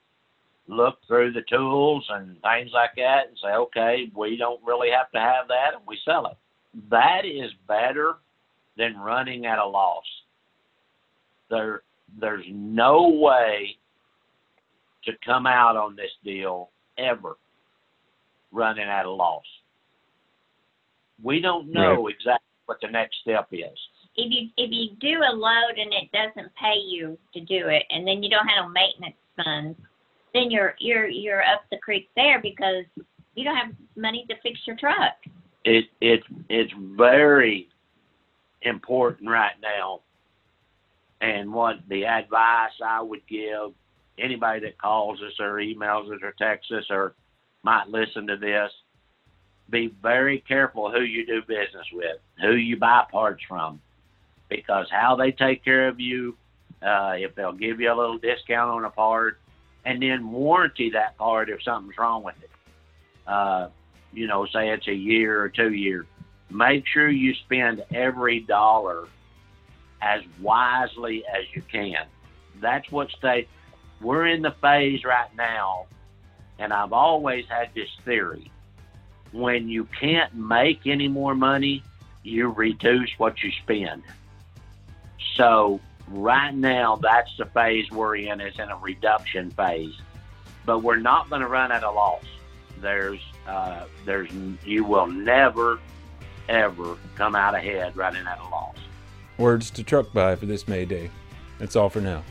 looked 0.69 1.07
through 1.07 1.33
the 1.33 1.43
tools 1.51 2.05
and 2.11 2.41
things 2.43 2.71
like 2.73 2.91
that 2.97 3.29
and 3.29 3.39
say, 3.43 3.49
okay, 3.49 4.11
we 4.17 4.37
don't 4.37 4.65
really 4.65 4.91
have 4.91 5.11
to 5.13 5.19
have 5.19 5.49
that, 5.49 5.75
and 5.75 5.83
we 5.87 5.99
sell 6.05 6.27
it. 6.27 6.37
That 6.91 7.25
is 7.25 7.51
better 7.67 8.17
than 8.77 8.99
running 8.99 9.47
at 9.47 9.59
a 9.59 9.67
loss. 9.67 10.05
There, 11.51 11.83
there's 12.21 12.45
no 12.51 13.09
way 13.09 13.77
to 15.05 15.13
come 15.25 15.47
out 15.47 15.77
on 15.77 15.97
this 15.97 16.11
deal 16.25 16.71
ever 16.99 17.37
running 18.53 18.89
at 18.89 19.07
a 19.07 19.11
loss. 19.11 19.45
We 21.23 21.41
don't 21.41 21.73
know 21.73 22.05
right. 22.05 22.15
exactly 22.15 22.47
what 22.67 22.79
the 22.83 22.89
next 22.89 23.17
step 23.23 23.49
is. 23.53 23.79
If 24.17 24.33
you 24.33 24.49
if 24.57 24.71
you 24.73 24.97
do 25.01 25.21
a 25.23 25.33
load 25.33 25.79
and 25.79 25.93
it 25.93 26.11
doesn't 26.13 26.53
pay 26.57 26.79
you 26.79 27.19
to 27.35 27.41
do 27.41 27.69
it, 27.69 27.85
and 27.91 28.07
then 28.07 28.23
you 28.23 28.31
don't 28.31 28.47
have 28.49 28.67
no 28.67 28.69
maintenance 28.69 29.17
funds, 29.37 29.79
then 30.35 30.51
you're 30.51 30.75
you're 30.79 31.09
you're 31.09 31.43
up 31.43 31.63
the 31.71 31.79
creek 31.79 32.09
there 32.17 32.41
because 32.41 32.85
you 33.35 33.45
don't 33.45 33.57
have 33.57 33.73
money 33.97 34.27
to 34.29 34.35
fix 34.43 34.59
your 34.67 34.77
truck. 34.77 35.15
It 35.67 35.87
it 36.01 36.23
it's 36.49 36.73
very 36.97 37.69
important 38.63 39.29
right 39.29 39.57
now, 39.61 40.01
and 41.21 41.53
what 41.53 41.77
the 41.89 42.07
advice 42.07 42.71
I 42.85 43.03
would 43.03 43.27
give 43.27 43.73
anybody 44.17 44.61
that 44.61 44.79
calls 44.79 45.21
us 45.21 45.33
or 45.41 45.55
emails 45.55 46.11
us 46.15 46.21
or 46.23 46.33
texts 46.39 46.73
us 46.73 46.85
or 46.89 47.15
might 47.65 47.89
listen 47.89 48.29
to 48.29 48.37
this, 48.37 48.71
be 49.69 49.93
very 50.01 50.39
careful 50.47 50.91
who 50.91 51.01
you 51.01 51.27
do 51.27 51.43
business 51.43 51.87
with, 51.93 52.19
who 52.41 52.53
you 52.53 52.77
buy 52.77 53.05
parts 53.11 53.43
from, 53.49 53.81
because 54.49 54.87
how 54.91 55.17
they 55.17 55.33
take 55.33 55.65
care 55.65 55.89
of 55.89 55.99
you, 55.99 56.37
uh, 56.81 57.15
if 57.17 57.35
they'll 57.35 57.53
give 57.53 57.81
you 57.81 57.93
a 57.93 57.97
little 57.97 58.19
discount 58.19 58.71
on 58.71 58.85
a 58.85 58.91
part, 58.91 59.41
and 59.85 60.01
then 60.01 60.31
warranty 60.31 60.91
that 60.91 61.19
part 61.19 61.51
if 61.51 61.61
something's 61.65 61.99
wrong 61.99 62.23
with 62.23 62.37
it. 62.41 62.51
Uh, 63.27 63.69
you 64.17 64.27
know, 64.27 64.47
say 64.47 64.71
it's 64.71 64.89
a 64.89 64.95
year 64.95 65.41
or 65.41 65.51
two 65.51 65.73
years. 65.73 66.07
Make 66.51 66.87
sure 66.87 67.09
you 67.09 67.35
spend 67.35 67.85
every 67.95 68.41
dollar 68.41 69.07
as 70.01 70.23
wisely 70.41 71.23
as 71.27 71.45
you 71.55 71.63
can. 71.71 72.07
That's 72.61 72.91
what 72.91 73.11
stay. 73.11 73.47
We're 74.01 74.27
in 74.27 74.41
the 74.41 74.53
phase 74.63 75.05
right 75.05 75.29
now, 75.37 75.87
and 76.59 76.73
I've 76.73 76.95
always 76.95 77.45
had 77.47 77.71
this 77.75 77.91
theory. 78.05 78.51
When 79.33 79.69
you 79.69 79.85
can't 80.01 80.35
make 80.35 80.87
any 80.87 81.09
more 81.09 81.35
money, 81.35 81.83
you 82.23 82.49
reduce 82.49 83.11
what 83.19 83.43
you 83.43 83.51
spend. 83.63 84.03
So 85.35 85.79
right 86.09 86.55
now, 86.55 86.97
that's 86.97 87.37
the 87.37 87.45
phase 87.47 87.91
we're 87.91 88.17
in. 88.17 88.41
It's 88.41 88.59
in 88.59 88.71
a 88.71 88.77
reduction 88.77 89.51
phase, 89.51 89.95
but 90.65 90.79
we're 90.79 90.97
not 90.97 91.29
going 91.29 91.43
to 91.43 91.49
run 91.49 91.71
at 91.71 91.83
a 91.83 91.91
loss. 91.91 92.25
There's, 92.81 93.21
uh, 93.47 93.85
there's, 94.05 94.31
you 94.65 94.85
will 94.85 95.07
never, 95.07 95.79
ever 96.49 96.97
come 97.15 97.35
out 97.35 97.55
ahead 97.55 97.97
running 97.97 98.27
at 98.27 98.39
a 98.39 98.49
loss. 98.49 98.77
Words 99.39 99.71
to 99.73 99.83
truck 99.83 100.13
by 100.13 100.37
for 100.37 100.47
this 100.47 100.67
May 100.69 100.85
Day. 100.85 101.11
That's 101.59 101.77
all 101.77 101.89
for 101.89 102.01
now. 102.01 102.23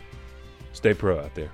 Stay 0.74 0.94
pro 0.94 1.20
out 1.20 1.36
there. 1.36 1.52